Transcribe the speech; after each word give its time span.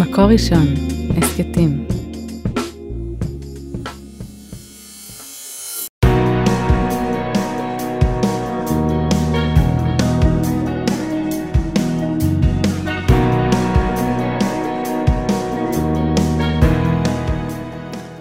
מקור 0.00 0.24
ראשון, 0.24 0.66
הסכתים. 1.16 1.86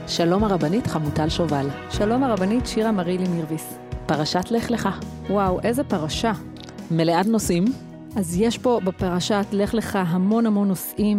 שלום 0.07 0.43
הרבנית 0.43 0.87
חמוטל 0.87 1.29
שובל. 1.29 1.67
שלום 1.89 2.23
הרבנית 2.23 2.67
שירה 2.67 2.91
מרילי 2.91 3.27
מירביס. 3.27 3.77
פרשת 4.05 4.51
לך 4.51 4.71
לך. 4.71 4.89
וואו, 5.29 5.59
איזה 5.63 5.83
פרשה. 5.83 6.31
מלאת 6.91 7.25
נושאים. 7.25 7.65
אז 8.15 8.35
יש 8.39 8.57
פה 8.57 8.79
בפרשת 8.83 9.45
לך 9.51 9.73
לך 9.73 9.99
המון 10.01 10.45
המון 10.45 10.67
נושאים. 10.67 11.17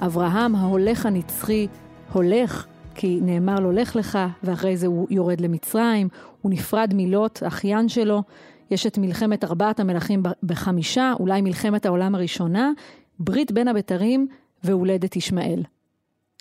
אברהם 0.00 0.54
ההולך 0.54 1.06
הנצחי 1.06 1.66
הולך, 2.12 2.66
כי 2.94 3.18
נאמר 3.22 3.60
לו 3.60 3.72
לך 3.72 3.96
לך, 3.96 4.18
ואחרי 4.42 4.76
זה 4.76 4.86
הוא 4.86 5.06
יורד 5.10 5.40
למצרים, 5.40 6.08
הוא 6.42 6.52
נפרד 6.52 6.92
מלוט, 6.94 7.42
אחיין 7.46 7.88
שלו. 7.88 8.22
יש 8.70 8.86
את 8.86 8.98
מלחמת 8.98 9.44
ארבעת 9.44 9.80
המלכים 9.80 10.22
בחמישה, 10.42 11.12
אולי 11.20 11.40
מלחמת 11.40 11.86
העולם 11.86 12.14
הראשונה, 12.14 12.70
ברית 13.18 13.52
בין 13.52 13.68
הבתרים 13.68 14.26
והולדת 14.64 15.16
ישמעאל. 15.16 15.62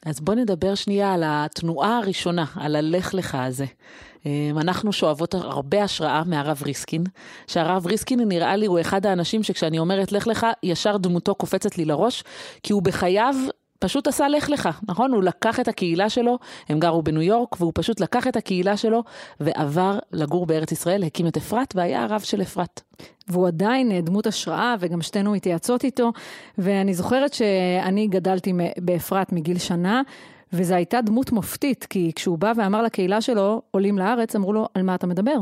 אז 0.05 0.19
בוא 0.19 0.35
נדבר 0.35 0.75
שנייה 0.75 1.13
על 1.13 1.23
התנועה 1.25 1.97
הראשונה, 1.97 2.45
על 2.55 2.75
הלך 2.75 3.13
לך 3.13 3.35
הזה. 3.35 3.65
אמ, 4.25 4.57
אנחנו 4.59 4.93
שואבות 4.93 5.33
הרבה 5.33 5.83
השראה 5.83 6.23
מהרב 6.25 6.61
ריסקין, 6.63 7.03
שהרב 7.47 7.85
ריסקין 7.87 8.19
נראה 8.19 8.55
לי 8.55 8.65
הוא 8.65 8.81
אחד 8.81 9.05
האנשים 9.05 9.43
שכשאני 9.43 9.79
אומרת 9.79 10.11
לך 10.11 10.27
לך, 10.27 10.47
ישר 10.63 10.97
דמותו 10.97 11.35
קופצת 11.35 11.77
לי 11.77 11.85
לראש, 11.85 12.23
כי 12.63 12.73
הוא 12.73 12.81
בחייו 12.81 13.35
פשוט 13.83 14.07
עשה 14.07 14.27
לך 14.27 14.49
לך, 14.49 14.69
נכון? 14.87 15.11
הוא 15.11 15.23
לקח 15.23 15.59
את 15.59 15.67
הקהילה 15.67 16.09
שלו, 16.09 16.39
הם 16.69 16.79
גרו 16.79 17.01
בניו 17.01 17.21
יורק, 17.21 17.61
והוא 17.61 17.71
פשוט 17.75 17.99
לקח 17.99 18.27
את 18.27 18.35
הקהילה 18.35 18.77
שלו 18.77 19.03
ועבר 19.39 19.99
לגור 20.11 20.45
בארץ 20.45 20.71
ישראל, 20.71 21.03
הקים 21.03 21.27
את 21.27 21.37
אפרת 21.37 21.75
והיה 21.75 22.03
הרב 22.03 22.21
של 22.21 22.41
אפרת. 22.41 22.81
והוא 23.27 23.47
עדיין 23.47 23.91
אה, 23.91 24.01
דמות 24.01 24.27
השראה, 24.27 24.75
וגם 24.79 25.01
שתינו 25.01 25.31
מתייעצות 25.31 25.83
איתו. 25.83 26.11
ואני 26.57 26.93
זוכרת 26.93 27.33
שאני 27.33 28.07
גדלתי 28.07 28.53
באפרת 28.77 29.31
מגיל 29.31 29.57
שנה, 29.57 30.01
וזו 30.53 30.75
הייתה 30.75 31.01
דמות 31.01 31.31
מופתית, 31.31 31.85
כי 31.89 32.11
כשהוא 32.15 32.37
בא 32.37 32.53
ואמר 32.57 32.81
לקהילה 32.81 33.21
שלו, 33.21 33.61
עולים 33.71 33.97
לארץ, 33.97 34.35
אמרו 34.35 34.53
לו, 34.53 34.67
על 34.73 34.83
מה 34.83 34.95
אתה 34.95 35.07
מדבר? 35.07 35.37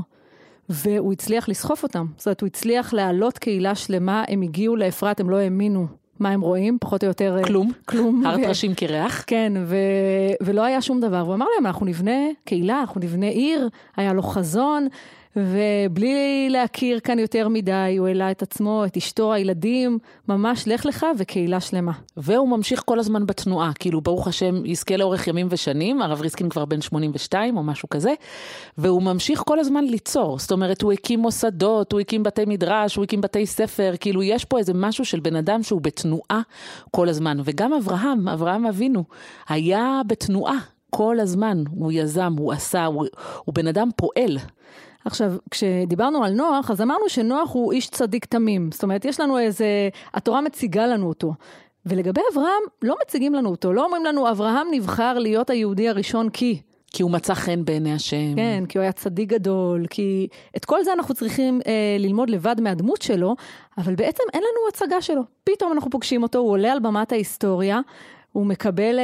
והוא 0.69 1.13
הצליח 1.13 1.49
לסחוף 1.49 1.83
אותם. 1.83 2.05
זאת 2.17 2.27
אומרת, 2.27 2.41
הוא 2.41 2.47
הצליח 2.47 2.93
להעלות 2.93 3.37
קהילה 3.37 3.75
שלמה, 3.75 4.23
הם 4.27 4.41
הגיעו 4.41 4.75
לאפרת, 4.75 5.19
הם 5.19 5.29
לא 5.29 5.37
האמינו 5.37 5.87
מה 6.21 6.29
הם 6.29 6.41
רואים, 6.41 6.77
פחות 6.81 7.03
או 7.03 7.07
יותר... 7.07 7.37
אה, 7.37 7.43
כלום. 7.43 7.71
כלום. 7.85 8.23
הר 8.25 8.37
טרשים 8.37 8.73
קרח. 8.73 9.23
כן, 9.27 9.53
ו... 9.65 9.75
ולא 10.41 10.63
היה 10.63 10.81
שום 10.81 11.01
דבר. 11.01 11.19
הוא 11.19 11.33
אמר 11.33 11.45
להם, 11.55 11.65
אנחנו 11.65 11.85
נבנה 11.85 12.19
קהילה, 12.45 12.79
אנחנו 12.79 13.01
נבנה 13.01 13.27
עיר, 13.27 13.69
היה 13.97 14.13
לו 14.13 14.23
חזון. 14.23 14.87
ובלי 15.35 16.47
להכיר 16.49 16.99
כאן 16.99 17.19
יותר 17.19 17.47
מדי, 17.47 17.95
הוא 17.99 18.07
העלה 18.07 18.31
את 18.31 18.41
עצמו, 18.41 18.85
את 18.85 18.97
אשתו, 18.97 19.33
הילדים, 19.33 19.99
ממש 20.27 20.67
לך 20.67 20.85
לך 20.85 21.05
וקהילה 21.17 21.59
שלמה. 21.59 21.91
והוא 22.17 22.49
ממשיך 22.49 22.83
כל 22.85 22.99
הזמן 22.99 23.25
בתנועה, 23.25 23.71
כאילו 23.79 24.01
ברוך 24.01 24.27
השם 24.27 24.65
יזכה 24.65 24.97
לאורך 24.97 25.27
ימים 25.27 25.47
ושנים, 25.49 26.01
הרב 26.01 26.21
ריסקין 26.21 26.49
כבר 26.49 26.65
בן 26.65 26.81
82 26.81 27.57
או 27.57 27.63
משהו 27.63 27.89
כזה, 27.89 28.13
והוא 28.77 29.01
ממשיך 29.01 29.43
כל 29.45 29.59
הזמן 29.59 29.83
ליצור, 29.83 30.39
זאת 30.39 30.51
אומרת 30.51 30.81
הוא 30.81 30.91
הקים 30.91 31.19
מוסדות, 31.19 31.91
הוא 31.91 31.99
הקים 32.01 32.23
בתי 32.23 32.45
מדרש, 32.47 32.95
הוא 32.95 33.03
הקים 33.03 33.21
בתי 33.21 33.45
ספר, 33.45 33.93
כאילו 33.99 34.23
יש 34.23 34.45
פה 34.45 34.57
איזה 34.57 34.73
משהו 34.73 35.05
של 35.05 35.19
בן 35.19 35.35
אדם 35.35 35.63
שהוא 35.63 35.81
בתנועה 35.81 36.41
כל 36.91 37.09
הזמן, 37.09 37.37
וגם 37.43 37.73
אברהם, 37.73 38.27
אברהם 38.27 38.65
אבינו, 38.65 39.03
היה 39.49 40.01
בתנועה. 40.07 40.57
כל 40.93 41.19
הזמן 41.19 41.63
הוא 41.69 41.91
יזם, 41.91 42.33
הוא 42.37 42.53
עשה, 42.53 42.85
הוא, 42.85 43.05
הוא 43.45 43.55
בן 43.55 43.67
אדם 43.67 43.89
פועל. 43.95 44.37
עכשיו, 45.05 45.33
כשדיברנו 45.51 46.23
על 46.23 46.33
נוח, 46.33 46.71
אז 46.71 46.81
אמרנו 46.81 47.09
שנוח 47.09 47.53
הוא 47.53 47.71
איש 47.71 47.89
צדיק 47.89 48.25
תמים. 48.25 48.69
זאת 48.71 48.83
אומרת, 48.83 49.05
יש 49.05 49.19
לנו 49.19 49.39
איזה, 49.39 49.65
התורה 50.13 50.41
מציגה 50.41 50.87
לנו 50.87 51.07
אותו. 51.07 51.33
ולגבי 51.85 52.21
אברהם, 52.33 52.63
לא 52.81 52.95
מציגים 53.01 53.33
לנו 53.33 53.49
אותו. 53.49 53.73
לא 53.73 53.85
אומרים 53.85 54.05
לנו, 54.05 54.29
אברהם 54.29 54.67
נבחר 54.71 55.19
להיות 55.19 55.49
היהודי 55.49 55.89
הראשון 55.89 56.29
כי. 56.29 56.61
כי 56.93 57.03
הוא 57.03 57.11
מצא 57.11 57.33
חן 57.33 57.65
בעיני 57.65 57.93
השם. 57.93 58.35
כן, 58.35 58.63
כי 58.69 58.77
הוא 58.77 58.83
היה 58.83 58.91
צדיק 58.91 59.29
גדול, 59.29 59.85
כי 59.89 60.27
את 60.57 60.65
כל 60.65 60.83
זה 60.83 60.93
אנחנו 60.93 61.15
צריכים 61.15 61.61
אה, 61.67 61.97
ללמוד 61.99 62.29
לבד 62.29 62.61
מהדמות 62.61 63.01
שלו, 63.01 63.35
אבל 63.77 63.95
בעצם 63.95 64.23
אין 64.33 64.41
לנו 64.41 64.67
הצגה 64.69 65.01
שלו. 65.01 65.21
פתאום 65.43 65.71
אנחנו 65.71 65.91
פוגשים 65.91 66.23
אותו, 66.23 66.39
הוא 66.39 66.51
עולה 66.51 66.71
על 66.71 66.79
במת 66.79 67.11
ההיסטוריה, 67.11 67.79
הוא 68.31 68.45
מקבל 68.45 68.99
אה, 68.99 69.03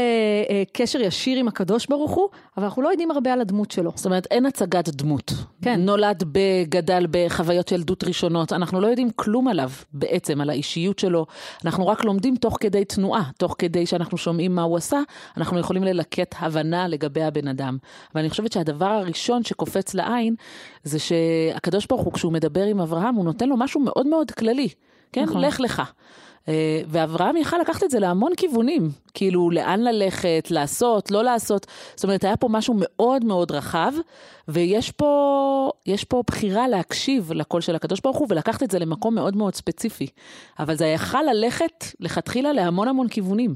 אה, 0.50 0.64
קשר 0.74 1.02
ישיר 1.02 1.38
עם 1.38 1.48
הקדוש 1.48 1.88
ברוך 1.88 2.12
הוא, 2.12 2.28
אבל 2.58 2.66
אנחנו 2.66 2.82
לא 2.82 2.90
יודעים 2.90 3.12
הרבה 3.12 3.34
על 3.34 3.42
הדמות 3.42 3.72
שלו. 3.72 3.92
זאת 3.96 4.06
אומרת, 4.06 4.28
אין 4.32 4.46
הצגת 4.46 4.90
דמות. 4.90 5.34
כן. 5.62 5.82
נולד 5.82 6.24
בגדל 6.32 7.08
בחוויות 7.12 7.72
ילדות 7.72 8.04
ראשונות, 8.04 8.54
אנחנו 8.54 8.82
לא 8.82 8.88
יודעים 8.88 9.10
כלום 9.16 9.48
עליו 9.48 9.70
בעצם, 9.94 10.42
על 10.42 10.50
האישיות 10.50 11.00
שלו. 11.00 11.26
אנחנו 11.66 11.88
רק 11.88 12.04
לומדים 12.04 12.36
תוך 12.36 12.58
כדי 12.60 12.86
תנועה, 12.86 13.24
תוך 13.38 13.56
כדי 13.58 13.86
שאנחנו 13.86 14.18
שומעים 14.18 14.56
מה 14.56 14.62
הוא 14.62 14.78
עשה, 14.78 15.00
אנחנו 15.38 15.60
יכולים 15.60 15.84
ללקט 15.84 16.36
הבנה 16.40 16.88
לגבי 16.88 17.24
הבן 17.24 17.48
אדם. 17.48 17.78
ואני 18.16 18.30
חושבת 18.30 18.52
שהדבר 18.52 18.86
הראשון 18.86 19.44
שקופץ 19.44 19.94
לעין, 19.94 20.36
זה 20.84 21.00
שהקדוש 21.00 21.86
ברוך 21.86 22.02
הוא, 22.02 22.14
כשהוא 22.14 22.34
מדבר 22.34 22.64
עם 22.64 22.80
אברהם, 22.80 23.16
הוא 23.16 23.26
נותן 23.26 23.50
לו 23.50 23.58
משהו 23.58 23.82
מאוד 23.82 24.08
מאוד 24.08 24.32
כללי. 24.32 24.70
כן, 25.12 25.24
נכון. 25.24 25.42
לך 25.42 25.60
לך. 25.60 25.84
אה, 26.48 26.82
ואברהם 26.88 27.38
יכל 27.38 27.58
לקחת 27.58 27.84
את 27.84 27.92
זה 27.92 28.00
להמון 28.00 28.32
כיוונים, 28.38 28.90
כאילו 29.14 29.52
לאן 29.52 29.80
ללכת, 29.80 30.48
לעשות, 30.50 31.12
לא 31.12 31.24
לעשות. 31.24 31.68
זאת 31.96 32.04
אומרת, 32.04 32.24
היה 32.24 32.38
פה 32.38 32.48
משהו 32.50 32.76
מאוד 32.78 33.26
מאוד 33.26 33.52
רחב, 33.52 33.94
ויש 34.48 34.92
פה, 34.92 35.72
פה 36.10 36.24
בחירה 36.28 36.68
להקשיב 36.68 37.32
לקול 37.34 37.62
של 37.62 37.76
הקדוש 37.76 38.00
ברוך 38.00 38.18
הוא 38.18 38.28
ולקחת 38.30 38.64
את 38.64 38.72
זה 38.72 38.80
למקום 38.80 39.16
מאוד 39.16 39.38
מאוד 39.38 39.56
ספציפי. 39.56 40.08
אבל 40.60 40.76
זה 40.76 40.86
יכל 40.86 41.22
ללכת 41.22 41.86
לכתחילה 42.00 42.54
להמון 42.54 42.88
המון 42.88 43.08
כיוונים. 43.08 43.56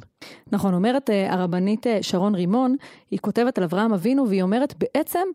נכון, 0.51 0.73
אומרת 0.73 1.09
אה, 1.09 1.33
הרבנית 1.33 1.87
אה, 1.87 1.97
שרון 2.01 2.35
רימון, 2.35 2.75
היא 3.11 3.19
כותבת 3.19 3.57
על 3.57 3.63
אברהם 3.63 3.93
אבינו, 3.93 4.27
והיא 4.27 4.43
אומרת, 4.43 4.73
בעצם 4.77 5.27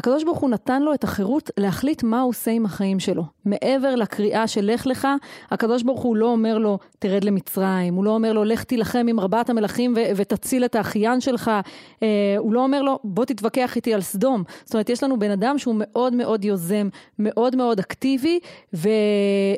הקדוש 0.00 0.24
ברוך 0.24 0.38
הוא 0.38 0.50
נתן 0.50 0.82
לו 0.82 0.94
את 0.94 1.04
החירות 1.04 1.50
להחליט 1.56 2.02
מה 2.02 2.20
הוא 2.20 2.28
עושה 2.28 2.50
עם 2.50 2.66
החיים 2.66 3.00
שלו. 3.00 3.24
מעבר 3.44 3.94
לקריאה 3.94 4.46
של 4.46 4.70
לך 4.72 4.86
לך, 4.86 5.08
הקדוש 5.50 5.82
ברוך 5.82 6.00
הוא 6.00 6.16
לא 6.16 6.26
אומר 6.26 6.58
לו, 6.58 6.78
תרד 6.98 7.24
למצרים, 7.24 7.94
הוא 7.94 8.04
לא 8.04 8.10
אומר 8.10 8.32
לו, 8.32 8.44
לך 8.44 8.64
תילחם 8.64 9.06
עם 9.08 9.20
ארבעת 9.20 9.50
המלכים 9.50 9.94
ו- 9.96 10.10
ותציל 10.16 10.64
את 10.64 10.74
האחיין 10.74 11.20
שלך, 11.20 11.50
אה, 12.02 12.08
הוא 12.38 12.52
לא 12.52 12.62
אומר 12.62 12.82
לו, 12.82 12.98
בוא 13.04 13.24
תתווכח 13.24 13.76
איתי 13.76 13.94
על 13.94 14.00
סדום. 14.00 14.44
זאת 14.64 14.74
אומרת, 14.74 14.90
יש 14.90 15.02
לנו 15.02 15.18
בן 15.18 15.30
אדם 15.30 15.58
שהוא 15.58 15.74
מאוד 15.78 16.14
מאוד 16.14 16.44
יוזם, 16.44 16.88
מאוד 17.18 17.56
מאוד 17.56 17.78
אקטיבי, 17.78 18.38
ו- 18.74 18.88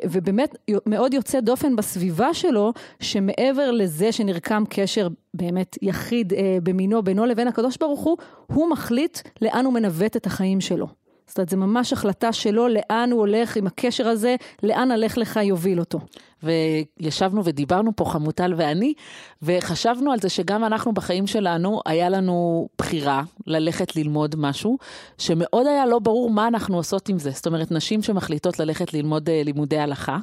ובאמת 0.09 0.55
מאוד 0.85 1.13
יוצא 1.13 1.39
דופן 1.39 1.75
בסביבה 1.75 2.33
שלו, 2.33 2.73
שמעבר 2.99 3.71
לזה 3.71 4.11
שנרקם 4.11 4.63
קשר 4.69 5.07
באמת 5.33 5.77
יחיד 5.81 6.33
אה, 6.33 6.57
במינו 6.63 7.03
בינו 7.03 7.25
לבין 7.25 7.47
הקדוש 7.47 7.77
ברוך 7.77 8.01
הוא, 8.01 8.17
הוא 8.47 8.69
מחליט 8.69 9.19
לאן 9.41 9.65
הוא 9.65 9.73
מנווט 9.73 10.17
את 10.17 10.25
החיים 10.25 10.61
שלו. 10.61 10.87
זאת 11.27 11.37
אומרת, 11.37 11.49
זו 11.49 11.57
ממש 11.57 11.93
החלטה 11.93 12.33
שלו 12.33 12.67
לאן 12.67 13.09
הוא 13.11 13.19
הולך 13.19 13.57
עם 13.57 13.67
הקשר 13.67 14.07
הזה, 14.07 14.35
לאן 14.63 14.91
הלך 14.91 15.17
לך 15.17 15.39
יוביל 15.43 15.79
אותו. 15.79 15.99
וישבנו 16.43 17.41
ודיברנו 17.45 17.91
פה, 17.95 18.05
חמוטל 18.05 18.53
ואני, 18.57 18.93
וחשבנו 19.41 20.11
על 20.11 20.19
זה 20.19 20.29
שגם 20.29 20.63
אנחנו 20.63 20.93
בחיים 20.93 21.27
שלנו, 21.27 21.81
היה 21.85 22.09
לנו 22.09 22.67
בחירה 22.77 23.23
ללכת 23.47 23.95
ללמוד 23.95 24.35
משהו, 24.37 24.77
שמאוד 25.17 25.67
היה 25.67 25.85
לא 25.85 25.99
ברור 25.99 26.29
מה 26.29 26.47
אנחנו 26.47 26.77
עושות 26.77 27.09
עם 27.09 27.19
זה. 27.19 27.31
זאת 27.31 27.47
אומרת, 27.47 27.71
נשים 27.71 28.01
שמחליטות 28.01 28.59
ללכת 28.59 28.93
ללמוד 28.93 29.29
אה, 29.29 29.41
לימודי 29.45 29.77
הלכה, 29.77 30.17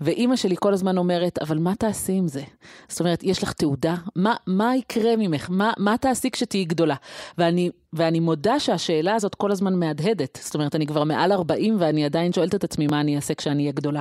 ואימא 0.00 0.36
שלי 0.36 0.54
כל 0.58 0.72
הזמן 0.72 0.98
אומרת, 0.98 1.38
אבל 1.38 1.58
מה 1.58 1.74
תעשי 1.74 2.12
עם 2.12 2.28
זה? 2.28 2.42
זאת 2.88 3.00
אומרת, 3.00 3.22
יש 3.22 3.42
לך 3.42 3.52
תעודה? 3.52 3.94
מה, 4.16 4.34
מה 4.46 4.76
יקרה 4.76 5.16
ממך? 5.16 5.46
מה, 5.50 5.72
מה 5.78 5.96
תעשי 5.98 6.30
כשתהיי 6.30 6.64
גדולה? 6.64 6.94
ואני, 7.38 7.70
ואני 7.92 8.20
מודה 8.20 8.60
שהשאלה 8.60 9.14
הזאת 9.14 9.34
כל 9.34 9.50
הזמן 9.50 9.74
מהדהדת. 9.74 10.38
זאת 10.42 10.54
אומרת, 10.54 10.74
אני 10.74 10.86
כבר 10.86 11.04
מעל 11.04 11.32
40 11.32 11.76
ואני 11.78 12.04
עדיין 12.04 12.32
שואלת 12.32 12.54
את 12.54 12.64
עצמי 12.64 12.86
מה 12.86 13.00
אני 13.00 13.16
אעשה 13.16 13.34
כשאני 13.34 13.62
אהיה 13.62 13.72
גדולה. 13.72 14.00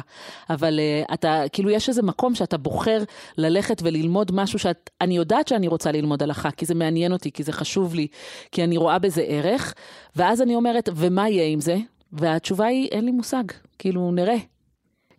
אבל 0.50 0.80
uh, 0.80 1.13
אתה, 1.13 1.44
כאילו 1.56 1.69
יש 1.69 1.90
איזה 1.90 2.02
מקום 2.02 2.36
שאתה 2.36 2.57
בוחר 2.57 3.04
ללכת 3.38 3.81
וללמוד 3.84 4.31
משהו 4.34 4.60
שאני 4.60 5.16
יודעת 5.18 5.48
שאני 5.48 5.68
רוצה 5.68 5.92
ללמוד 5.92 6.24
הלכה, 6.24 6.52
כי 6.52 6.66
זה 6.66 6.75
מעניין 6.75 7.12
אותי, 7.12 7.31
כי 7.31 7.44
זה 7.44 7.52
חשוב 7.52 7.96
לי, 7.96 8.07
כי 8.52 8.63
אני 8.63 8.78
רואה 8.78 9.00
בזה 9.00 9.22
ערך, 9.28 9.74
ואז 10.16 10.42
אני 10.42 10.56
אומרת, 10.56 10.90
ומה 10.96 11.30
יהיה 11.30 11.48
עם 11.48 11.60
זה? 11.60 11.78
והתשובה 12.13 12.66
היא, 12.66 12.88
אין 12.92 13.06
לי 13.06 13.12
מושג, 13.12 13.44
כאילו, 13.80 14.12
נראה. 14.12 14.38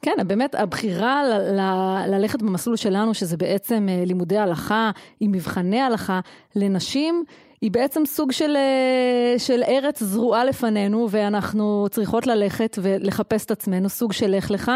כן, 0.03 0.13
באמת 0.27 0.55
הבחירה 0.55 1.25
ל- 1.25 1.61
ל- 1.61 2.15
ללכת 2.15 2.43
במסלול 2.43 2.77
שלנו, 2.77 3.15
שזה 3.15 3.37
בעצם 3.37 3.87
אה, 3.91 4.03
לימודי 4.07 4.39
הלכה 4.39 4.91
עם 5.21 5.33
מבחני 5.33 5.81
הלכה 5.81 6.21
לנשים, 6.57 7.25
היא 7.61 7.71
בעצם 7.71 8.07
סוג 8.07 8.33
של, 8.33 8.57
אה, 8.57 9.39
של 9.39 9.63
ארץ 9.63 10.03
זרועה 10.03 10.45
לפנינו, 10.45 11.07
ואנחנו 11.11 11.87
צריכות 11.91 12.27
ללכת 12.27 12.79
ולחפש 12.83 13.45
את 13.45 13.51
עצמנו, 13.51 13.89
סוג 13.89 14.13
של 14.13 14.37
לך 14.37 14.51
לך. 14.51 14.73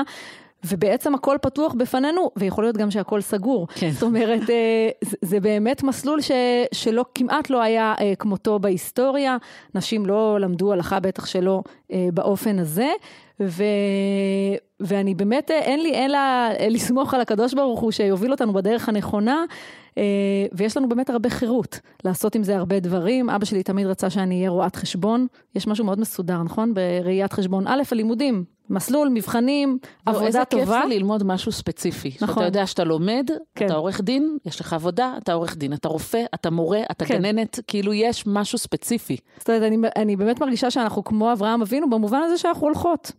ובעצם 0.65 1.15
הכל 1.15 1.37
פתוח 1.43 1.75
בפנינו, 1.75 2.31
ויכול 2.37 2.65
להיות 2.65 2.77
גם 2.77 2.91
שהכל 2.91 3.21
סגור. 3.21 3.67
כן. 3.75 3.91
זאת 3.91 4.03
אומרת, 4.03 4.51
אה, 4.51 4.89
זה, 5.23 5.41
באמת 5.41 5.83
מסלול 5.83 6.21
ש, 6.21 6.31
שלא, 6.73 7.05
כמעט 7.15 7.51
לא 7.51 7.63
היה 7.63 7.95
אה, 8.01 8.13
כמותו 8.19 8.59
בהיסטוריה. 8.59 9.37
נשים 9.75 10.07
לא 10.07 10.41
למדו 10.41 10.73
הלכה, 10.73 11.01
בטח 11.01 11.27
שלא 11.27 11.63
אה, 11.93 12.09
באופן 12.15 12.59
הזה. 12.59 12.89
ו... 13.43 13.65
ואני 14.81 15.15
באמת, 15.15 15.51
אין 15.51 15.81
לי 15.81 15.95
אלא 15.95 16.19
לסמוך 16.71 17.15
על 17.15 17.21
הקדוש 17.21 17.55
ברוך 17.55 17.81
הוא 17.81 17.93
שיוביל 17.93 18.31
אותנו 18.33 18.53
בדרך 18.53 18.89
הנכונה, 18.89 19.45
ויש 20.53 20.77
לנו 20.77 20.89
באמת 20.89 21.11
הרבה 21.11 21.31
חירות 21.31 21.81
לעשות 22.05 22.35
עם 22.35 22.43
זה 22.43 22.57
הרבה 22.57 22.81
דברים. 22.81 23.31
אבא 23.31 23.45
שלי 23.45 23.63
תמיד 23.63 23.87
רצה 23.87 24.11
שאני 24.11 24.39
אהיה 24.39 24.51
רואת 24.51 24.77
חשבון, 24.77 25.27
יש 25.55 25.67
משהו 25.67 25.85
מאוד 25.85 26.01
מסודר, 26.01 26.43
נכון? 26.43 26.75
בראיית 26.75 27.33
חשבון. 27.33 27.67
א', 27.67 27.83
הלימודים, 27.93 28.45
מסלול, 28.71 29.09
מבחנים, 29.09 29.79
לא, 29.83 30.13
עבודה 30.13 30.27
איזה 30.27 30.45
טובה. 30.45 30.63
איזה 30.63 30.75
כיף 30.75 30.83
זה 30.83 30.95
ללמוד 30.95 31.25
משהו 31.25 31.53
ספציפי. 31.53 32.11
נכון. 32.21 32.35
שאתה 32.35 32.45
יודע 32.45 32.67
שאתה 32.67 32.85
לומד, 32.85 33.31
כן. 33.55 33.67
אתה 33.67 33.75
עורך 33.75 34.01
דין, 34.01 34.39
יש 34.47 34.61
לך 34.61 34.73
עבודה, 34.73 35.15
אתה 35.19 35.33
עורך 35.33 35.57
דין, 35.57 35.73
אתה 35.73 35.89
רופא, 35.89 36.23
אתה 36.35 36.51
מורה, 36.51 36.81
אתה 36.91 37.05
כן. 37.05 37.15
גננת, 37.15 37.61
כאילו 37.67 37.93
יש 37.93 38.25
משהו 38.27 38.59
ספציפי. 38.59 39.17
זאת 39.39 39.51
אומרת, 39.51 39.63
אני, 39.63 39.77
אני 39.97 40.17
באמת 40.17 40.41
מרגישה 40.41 40.71
שאנחנו 40.71 41.05
כמו 41.05 41.33
אברהם 41.33 41.63
אבינו 41.63 41.91
במובן 41.91 42.21
הזה 42.23 42.39
שאנחנו 42.39 42.67
הולכות. 42.67 43.13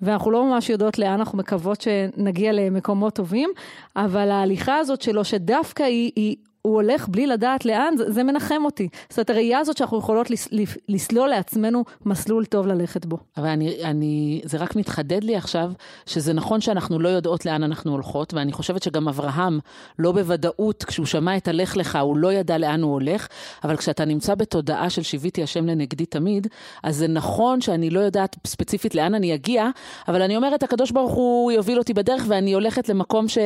ואנחנו 0.00 0.30
לא 0.30 0.44
ממש 0.44 0.70
יודעות 0.70 0.98
לאן 0.98 1.12
אנחנו 1.12 1.38
מקוות 1.38 1.80
שנגיע 1.80 2.52
למקומות 2.52 3.14
טובים, 3.14 3.50
אבל 3.96 4.30
ההליכה 4.30 4.76
הזאת 4.76 5.02
שלו, 5.02 5.24
שדווקא 5.24 5.82
היא, 5.82 6.12
היא 6.16 6.36
הוא 6.66 6.74
הולך 6.74 7.08
בלי 7.08 7.26
לדעת 7.26 7.64
לאן, 7.64 7.94
זה, 7.96 8.10
זה 8.12 8.22
מנחם 8.22 8.64
אותי. 8.64 8.88
זאת 9.08 9.18
אומרת, 9.18 9.30
הראייה 9.30 9.58
הזאת 9.58 9.76
שאנחנו 9.76 9.98
יכולות 9.98 10.30
לס, 10.30 10.48
לסלול 10.88 11.28
לעצמנו 11.28 11.84
מסלול 12.06 12.44
טוב 12.44 12.66
ללכת 12.66 13.06
בו. 13.06 13.18
אבל 13.36 13.48
אני, 13.48 13.84
אני, 13.84 14.40
זה 14.44 14.58
רק 14.58 14.76
מתחדד 14.76 15.24
לי 15.24 15.36
עכשיו, 15.36 15.72
שזה 16.06 16.32
נכון 16.32 16.60
שאנחנו 16.60 16.98
לא 16.98 17.08
יודעות 17.08 17.46
לאן 17.46 17.62
אנחנו 17.62 17.92
הולכות, 17.92 18.34
ואני 18.34 18.52
חושבת 18.52 18.82
שגם 18.82 19.08
אברהם, 19.08 19.58
לא 19.98 20.12
בוודאות, 20.12 20.84
כשהוא 20.84 21.06
שמע 21.06 21.36
את 21.36 21.48
הלך 21.48 21.76
לך, 21.76 21.98
הוא 22.02 22.16
לא 22.16 22.32
ידע 22.32 22.58
לאן 22.58 22.82
הוא 22.82 22.92
הולך, 22.92 23.28
אבל 23.64 23.76
כשאתה 23.76 24.04
נמצא 24.04 24.34
בתודעה 24.34 24.90
של 24.90 25.02
שיוויתי 25.02 25.42
השם 25.42 25.66
לנגדי 25.66 26.06
תמיד, 26.06 26.46
אז 26.82 26.96
זה 26.96 27.08
נכון 27.08 27.60
שאני 27.60 27.90
לא 27.90 28.00
יודעת 28.00 28.36
ספציפית 28.46 28.94
לאן 28.94 29.14
אני 29.14 29.34
אגיע, 29.34 29.68
אבל 30.08 30.22
אני 30.22 30.36
אומרת, 30.36 30.62
הקדוש 30.62 30.90
ברוך 30.90 31.12
הוא 31.12 31.52
יוביל 31.52 31.78
אותי 31.78 31.94
בדרך, 31.94 32.24
ואני 32.28 32.52
הולכת 32.52 32.88
למקום 32.88 33.28
ש... 33.28 33.38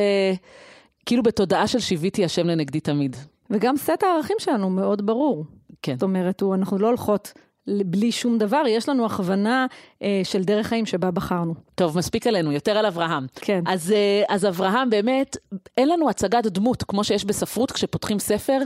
כאילו 1.05 1.23
בתודעה 1.23 1.67
של 1.67 1.79
שיוויתי 1.79 2.25
השם 2.25 2.47
לנגדי 2.47 2.79
תמיד. 2.79 3.15
וגם 3.49 3.77
סט 3.77 4.03
הערכים 4.03 4.37
שלנו 4.39 4.69
מאוד 4.69 5.05
ברור. 5.05 5.45
כן. 5.81 5.93
זאת 5.93 6.03
אומרת, 6.03 6.41
הוא, 6.41 6.55
אנחנו 6.55 6.77
לא 6.77 6.87
הולכות 6.87 7.33
בלי 7.67 8.11
שום 8.11 8.37
דבר, 8.37 8.63
יש 8.67 8.89
לנו 8.89 9.05
הכוונה 9.05 9.65
אה, 10.03 10.21
של 10.23 10.43
דרך 10.43 10.67
חיים 10.67 10.85
שבה 10.85 11.11
בחרנו. 11.11 11.53
טוב, 11.75 11.97
מספיק 11.97 12.27
עלינו, 12.27 12.51
יותר 12.51 12.71
על 12.77 12.85
אברהם. 12.85 13.25
כן. 13.35 13.63
אז, 13.67 13.91
אה, 13.91 14.23
אז 14.29 14.45
אברהם 14.45 14.89
באמת, 14.89 15.37
אין 15.77 15.89
לנו 15.89 16.09
הצגת 16.09 16.45
דמות, 16.45 16.83
כמו 16.83 17.03
שיש 17.03 17.25
בספרות, 17.25 17.71
כשפותחים 17.71 18.19
ספר 18.19 18.59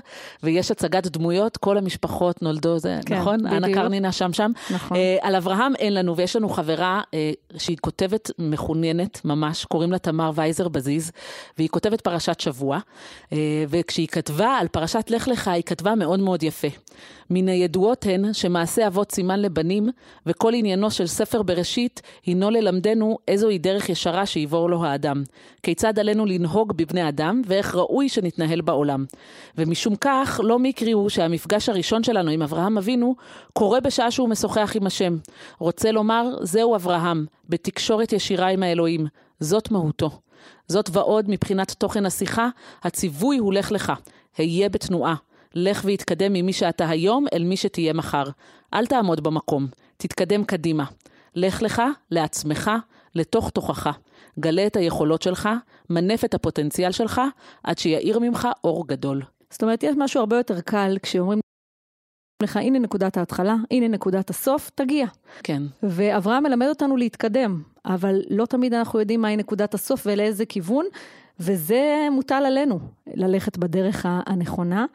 ויש 0.43 0.71
הצגת 0.71 1.07
דמויות, 1.07 1.57
כל 1.57 1.77
המשפחות 1.77 2.41
נולדו, 2.41 2.79
זה 2.79 2.99
כן, 3.05 3.17
נכון? 3.17 3.37
בדיוק. 3.37 3.53
אנה 3.53 3.73
קרנינה 3.73 4.11
שם 4.11 4.33
שם. 4.33 4.51
נכון. 4.73 4.97
אה, 4.97 5.17
על 5.21 5.35
אברהם 5.35 5.75
אין 5.75 5.93
לנו, 5.93 6.17
ויש 6.17 6.35
לנו 6.35 6.49
חברה 6.49 7.01
אה, 7.13 7.31
שהיא 7.57 7.77
כותבת 7.81 8.31
מחוננת 8.39 9.21
ממש, 9.25 9.65
קוראים 9.65 9.91
לה 9.91 9.99
תמר 9.99 10.31
וייזר 10.35 10.67
בזיז, 10.67 11.11
והיא 11.57 11.69
כותבת 11.69 12.01
פרשת 12.01 12.39
שבוע, 12.39 12.79
אה, 13.33 13.37
וכשהיא 13.69 14.07
כתבה 14.07 14.47
על 14.47 14.67
פרשת 14.67 15.05
לך 15.09 15.27
לך, 15.27 15.47
היא 15.47 15.63
כתבה 15.63 15.95
מאוד 15.95 16.19
מאוד 16.19 16.43
יפה. 16.43 16.67
מן 17.29 17.47
הידועות 17.47 18.05
הן 18.09 18.33
שמעשה 18.33 18.84
אבות 18.87 19.11
סימן 19.11 19.39
לבנים, 19.39 19.89
וכל 20.25 20.53
עניינו 20.53 20.91
של 20.91 21.07
ספר 21.07 21.41
בראשית 21.41 22.01
הינו 22.25 22.49
ללמדנו 22.49 23.17
איזוהי 23.27 23.57
דרך 23.57 23.89
ישרה 23.89 24.25
שיבור 24.25 24.69
לו 24.69 24.85
האדם. 24.85 25.23
כיצד 25.63 25.99
עלינו 25.99 26.25
לנהוג 26.25 26.73
בבני 26.77 27.09
אדם, 27.09 27.41
ואיך 27.45 27.75
ראוי 27.75 28.09
שנתנהל 28.09 28.61
בעולם. 28.61 29.05
ומשום 29.57 29.95
כך, 29.95 30.39
לא 30.43 30.59
מקרי 30.59 30.91
הוא 30.91 31.09
שהמפגש 31.09 31.69
הראשון 31.69 32.03
שלנו 32.03 32.31
עם 32.31 32.41
אברהם 32.41 32.77
אבינו, 32.77 33.15
קורה 33.53 33.79
בשעה 33.79 34.11
שהוא 34.11 34.29
משוחח 34.29 34.71
עם 34.75 34.87
השם. 34.87 35.17
רוצה 35.59 35.91
לומר, 35.91 36.29
זהו 36.41 36.75
אברהם, 36.75 37.25
בתקשורת 37.49 38.13
ישירה 38.13 38.47
עם 38.47 38.63
האלוהים. 38.63 39.07
זאת 39.39 39.71
מהותו. 39.71 40.09
זאת 40.67 40.89
ועוד, 40.91 41.25
מבחינת 41.29 41.71
תוכן 41.71 42.05
השיחה, 42.05 42.49
הציווי 42.83 43.37
הוא 43.37 43.53
לך 43.53 43.71
לך, 43.71 43.93
היה 44.37 44.69
בתנועה. 44.69 45.15
לך 45.55 45.81
והתקדם 45.85 46.33
ממי 46.33 46.53
שאתה 46.53 46.89
היום 46.89 47.25
אל 47.33 47.43
מי 47.43 47.57
שתהיה 47.57 47.93
מחר. 47.93 48.23
אל 48.73 48.85
תעמוד 48.85 49.23
במקום, 49.23 49.67
תתקדם 49.97 50.43
קדימה. 50.43 50.85
לך 51.35 51.61
לך, 51.61 51.81
לעצמך, 52.11 52.71
לתוך 53.15 53.49
תוכך. 53.49 53.97
גלה 54.39 54.67
את 54.67 54.75
היכולות 54.75 55.21
שלך, 55.21 55.49
מנף 55.89 56.25
את 56.25 56.33
הפוטנציאל 56.33 56.91
שלך, 56.91 57.21
עד 57.63 57.77
שיאיר 57.77 58.19
ממך 58.19 58.47
אור 58.63 58.87
גדול. 58.87 59.21
זאת 59.49 59.63
אומרת, 59.63 59.83
יש 59.83 59.95
משהו 59.97 60.19
הרבה 60.19 60.37
יותר 60.37 60.61
קל 60.61 60.97
כשאומרים 61.01 61.39
לך, 62.43 62.57
הנה 62.57 62.79
נקודת 62.79 63.17
ההתחלה, 63.17 63.55
הנה 63.71 63.87
נקודת 63.87 64.29
הסוף, 64.29 64.69
תגיע. 64.75 65.05
כן. 65.43 65.63
ואברהם 65.83 66.43
מלמד 66.43 66.67
אותנו 66.67 66.97
להתקדם, 66.97 67.61
אבל 67.85 68.21
לא 68.29 68.45
תמיד 68.45 68.73
אנחנו 68.73 68.99
יודעים 68.99 69.21
מהי 69.21 69.37
נקודת 69.37 69.73
הסוף 69.73 70.03
ולאיזה 70.05 70.45
כיוון, 70.45 70.85
וזה 71.39 72.07
מוטל 72.11 72.43
עלינו, 72.45 72.79
ללכת 73.07 73.57
בדרך 73.57 74.05
הנכונה. 74.09 74.85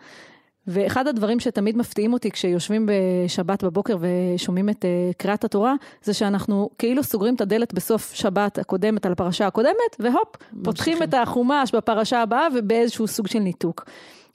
ואחד 0.73 1.07
הדברים 1.07 1.41
שתמיד 1.41 1.77
מפתיעים 1.77 2.13
אותי 2.13 2.31
כשיושבים 2.31 2.89
בשבת 2.89 3.65
בבוקר 3.65 3.97
ושומעים 4.01 4.69
את 4.69 4.85
uh, 4.85 5.15
קריאת 5.17 5.45
התורה, 5.45 5.75
זה 6.03 6.15
שאנחנו 6.15 6.71
כאילו 6.79 7.03
סוגרים 7.03 7.35
את 7.35 7.41
הדלת 7.41 7.75
בסוף 7.75 8.15
שבת 8.15 8.59
הקודמת 8.59 9.07
על 9.07 9.13
הפרשה 9.13 9.47
הקודמת, 9.47 9.97
והופ, 9.99 10.37
פותחים 10.65 11.03
את 11.03 11.15
החומש 11.15 11.75
בפרשה 11.75 12.23
הבאה 12.23 12.47
ובאיזשהו 12.55 13.07
סוג 13.07 13.27
של 13.27 13.39
ניתוק. 13.39 13.85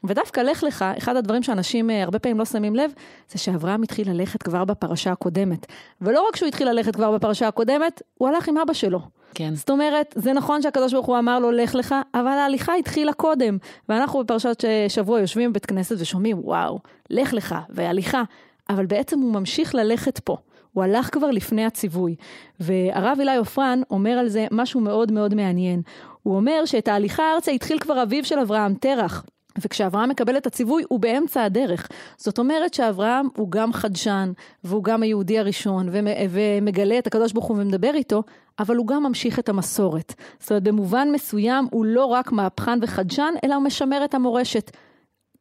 ודווקא 0.07 0.41
לך 0.41 0.63
לך, 0.63 0.85
אחד 0.97 1.15
הדברים 1.15 1.43
שאנשים 1.43 1.89
uh, 1.89 1.93
הרבה 1.93 2.19
פעמים 2.19 2.39
לא 2.39 2.45
שמים 2.45 2.75
לב, 2.75 2.91
זה 3.29 3.39
שאברהם 3.39 3.83
התחיל 3.83 4.11
ללכת 4.11 4.43
כבר 4.43 4.65
בפרשה 4.65 5.11
הקודמת. 5.11 5.65
ולא 6.01 6.27
רק 6.29 6.35
שהוא 6.35 6.47
התחיל 6.47 6.69
ללכת 6.69 6.95
כבר 6.95 7.11
בפרשה 7.11 7.47
הקודמת, 7.47 8.01
הוא 8.17 8.27
הלך 8.27 8.47
עם 8.47 8.57
אבא 8.57 8.73
שלו. 8.73 8.99
כן. 9.33 9.55
זאת 9.55 9.69
אומרת, 9.69 10.13
זה 10.17 10.33
נכון 10.33 10.61
שהקדוש 10.61 10.93
ברוך 10.93 11.05
הוא 11.05 11.19
אמר 11.19 11.39
לו, 11.39 11.51
לך 11.51 11.75
לך, 11.75 11.95
אבל 12.13 12.27
ההליכה 12.27 12.75
התחילה 12.75 13.13
קודם. 13.13 13.57
ואנחנו 13.89 14.23
בפרשת 14.23 14.63
שבוע 14.87 15.19
יושבים 15.19 15.49
בבית 15.49 15.65
כנסת 15.65 15.95
ושומעים, 15.99 16.39
וואו, 16.39 16.79
לך 17.09 17.33
לך, 17.33 17.55
והליכה. 17.69 18.23
אבל 18.69 18.85
בעצם 18.85 19.19
הוא 19.19 19.33
ממשיך 19.33 19.75
ללכת 19.75 20.19
פה. 20.19 20.37
הוא 20.73 20.83
הלך 20.83 21.09
כבר 21.13 21.31
לפני 21.31 21.65
הציווי. 21.65 22.15
והרב 22.59 23.17
אילי 23.19 23.35
עופרן 23.35 23.81
אומר 23.91 24.11
על 24.11 24.27
זה 24.27 24.47
משהו 24.51 24.81
מאוד 24.81 25.11
מאוד 25.11 25.35
מעניין. 25.35 25.81
הוא 26.23 26.35
אומר 26.35 26.65
שאת 26.65 26.87
ההליכה 26.87 27.23
ארצה 27.35 27.51
התחיל 27.51 27.79
כבר 27.79 28.03
אביו 28.03 28.25
של 28.25 28.39
אברהם, 28.39 28.73
תרח. 28.73 29.25
וכשאברהם 29.61 30.09
מקבל 30.09 30.37
את 30.37 30.47
הציווי, 30.47 30.83
הוא 30.89 30.99
באמצע 30.99 31.43
הדרך. 31.43 31.87
זאת 32.17 32.39
אומרת 32.39 32.73
שאברהם 32.73 33.27
הוא 33.37 33.51
גם 33.51 33.73
חדשן, 33.73 34.31
והוא 34.63 34.83
גם 34.83 35.03
היהודי 35.03 35.39
הראשון, 35.39 35.89
ומגלה 36.29 36.99
את 36.99 37.07
הקדוש 37.07 37.31
ברוך 37.31 37.45
הוא 37.45 37.57
ומדבר 37.59 37.91
איתו, 37.93 38.23
אבל 38.59 38.75
הוא 38.75 38.87
גם 38.87 39.03
ממשיך 39.03 39.39
את 39.39 39.49
המסורת. 39.49 40.13
זאת 40.39 40.49
אומרת, 40.51 40.63
במובן 40.63 41.07
מסוים 41.11 41.67
הוא 41.71 41.85
לא 41.85 42.05
רק 42.05 42.31
מהפכן 42.31 42.79
וחדשן, 42.81 43.33
אלא 43.43 43.55
הוא 43.55 43.63
משמר 43.63 44.05
את 44.05 44.13
המורשת. 44.13 44.71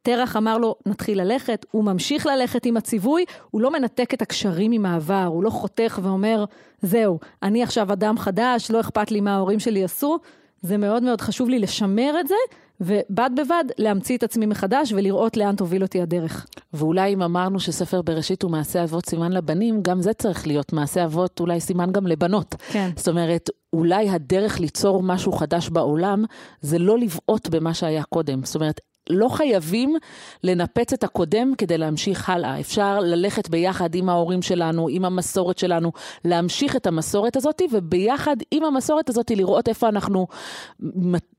תרח 0.01 0.37
אמר 0.37 0.57
לו, 0.57 0.75
נתחיל 0.85 1.21
ללכת, 1.21 1.65
הוא 1.71 1.83
ממשיך 1.83 2.25
ללכת 2.25 2.65
עם 2.65 2.77
הציווי, 2.77 3.25
הוא 3.51 3.61
לא 3.61 3.71
מנתק 3.71 4.13
את 4.13 4.21
הקשרים 4.21 4.71
עם 4.71 4.85
העבר, 4.85 5.25
הוא 5.25 5.43
לא 5.43 5.49
חותך 5.49 5.99
ואומר, 6.03 6.45
זהו, 6.81 7.19
אני 7.43 7.63
עכשיו 7.63 7.93
אדם 7.93 8.17
חדש, 8.17 8.71
לא 8.71 8.79
אכפת 8.79 9.11
לי 9.11 9.21
מה 9.21 9.35
ההורים 9.35 9.59
שלי 9.59 9.83
עשו, 9.83 10.17
זה 10.61 10.77
מאוד 10.77 11.03
מאוד 11.03 11.21
חשוב 11.21 11.49
לי 11.49 11.59
לשמר 11.59 12.15
את 12.19 12.27
זה, 12.27 12.35
ובד 12.81 13.29
בבד 13.37 13.63
להמציא 13.77 14.17
את 14.17 14.23
עצמי 14.23 14.45
מחדש 14.45 14.93
ולראות 14.93 15.37
לאן 15.37 15.55
תוביל 15.55 15.83
אותי 15.83 16.01
הדרך. 16.01 16.45
ואולי 16.73 17.13
אם 17.13 17.21
אמרנו 17.21 17.59
שספר 17.59 18.01
בראשית 18.01 18.43
הוא 18.43 18.51
מעשה 18.51 18.83
אבות 18.83 19.05
סימן 19.05 19.31
לבנים, 19.31 19.79
גם 19.81 20.01
זה 20.01 20.13
צריך 20.13 20.47
להיות 20.47 20.73
מעשה 20.73 21.05
אבות 21.05 21.39
אולי 21.39 21.59
סימן 21.59 21.91
גם 21.91 22.07
לבנות. 22.07 22.55
כן. 22.71 22.89
זאת 22.95 23.07
אומרת, 23.07 23.49
אולי 23.73 24.09
הדרך 24.09 24.59
ליצור 24.59 25.03
משהו 25.03 25.31
חדש 25.31 25.69
בעולם, 25.69 26.25
זה 26.61 26.79
לא 26.79 26.97
לבעוט 26.97 27.47
במה 27.47 27.73
שהיה 27.73 28.03
קודם. 28.03 28.43
זאת 28.43 28.55
אומרת, 28.55 28.81
לא 29.09 29.29
חייבים 29.29 29.95
לנפץ 30.43 30.93
את 30.93 31.03
הקודם 31.03 31.53
כדי 31.57 31.77
להמשיך 31.77 32.29
הלאה. 32.29 32.59
אפשר 32.59 32.99
ללכת 32.99 33.49
ביחד 33.49 33.95
עם 33.95 34.09
ההורים 34.09 34.41
שלנו, 34.41 34.87
עם 34.89 35.05
המסורת 35.05 35.57
שלנו, 35.57 35.91
להמשיך 36.25 36.75
את 36.75 36.87
המסורת 36.87 37.35
הזאת, 37.35 37.61
וביחד 37.71 38.35
עם 38.51 38.63
המסורת 38.63 39.09
הזאת 39.09 39.31
לראות 39.31 39.67
איפה 39.67 39.89
אנחנו 39.89 40.27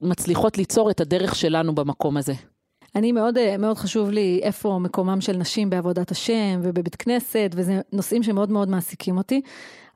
מצליחות 0.00 0.58
ליצור 0.58 0.90
את 0.90 1.00
הדרך 1.00 1.34
שלנו 1.34 1.74
במקום 1.74 2.16
הזה. 2.16 2.32
אני 2.94 3.12
מאוד, 3.12 3.56
מאוד 3.58 3.78
חשוב 3.78 4.10
לי 4.10 4.40
איפה 4.42 4.78
מקומם 4.82 5.20
של 5.20 5.36
נשים 5.36 5.70
בעבודת 5.70 6.10
השם 6.10 6.60
ובבית 6.62 6.96
כנסת, 6.96 7.50
וזה 7.54 7.80
נושאים 7.92 8.22
שמאוד 8.22 8.50
מאוד 8.50 8.68
מעסיקים 8.68 9.18
אותי. 9.18 9.40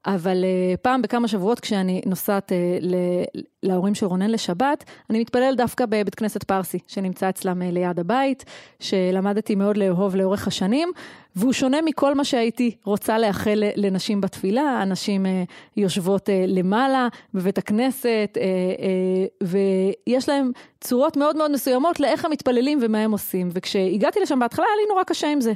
אבל 0.07 0.45
uh, 0.45 0.77
פעם 0.77 1.03
בכמה 1.03 1.29
שבועות 1.29 1.61
כשאני 1.61 2.01
נוסעת 2.07 2.53
ל- 2.81 3.39
להורים 3.63 3.95
של 3.95 4.07
רונן 4.07 4.31
לשבת, 4.31 4.85
אני 5.11 5.21
מתפלל 5.21 5.55
דווקא 5.57 5.87
בבית 5.87 6.15
כנסת 6.15 6.45
פרסי, 6.45 6.79
שנמצא 6.87 7.29
אצלם 7.29 7.63
uh, 7.63 7.65
ליד 7.73 8.01
הבית, 8.01 8.45
שלמדתי 8.81 9.55
מאוד 9.55 9.77
לאהוב 9.77 10.17
לאורך 10.17 10.47
השנים, 10.47 10.89
והוא 11.37 11.53
שונה 11.53 11.83
מכל 11.83 12.15
מה 12.15 12.25
שהייתי 12.25 12.77
רוצה 12.85 13.19
לאחל 13.19 13.63
לנשים 13.77 14.21
בתפילה. 14.21 14.63
הנשים 14.63 15.27
יושבות 15.77 16.29
למעלה 16.49 17.09
בבית 17.35 17.59
הכנסת, 17.59 18.39
ויש 19.43 20.29
להם 20.29 20.51
צורות 20.81 21.17
מאוד 21.17 21.37
מאוד 21.37 21.53
מסוימות 21.53 22.01
לאיך 22.01 22.25
הם 22.25 22.31
מתפללים 22.31 22.79
ומה 22.83 22.99
הם 22.99 23.13
עושים. 23.13 23.49
וכשהגעתי 23.53 24.21
לשם 24.21 24.39
בהתחלה 24.39 24.65
היה 24.65 24.77
לי 24.77 24.89
נורא 24.89 25.03
קשה 25.03 25.33
עם 25.33 25.41
זה. 25.41 25.53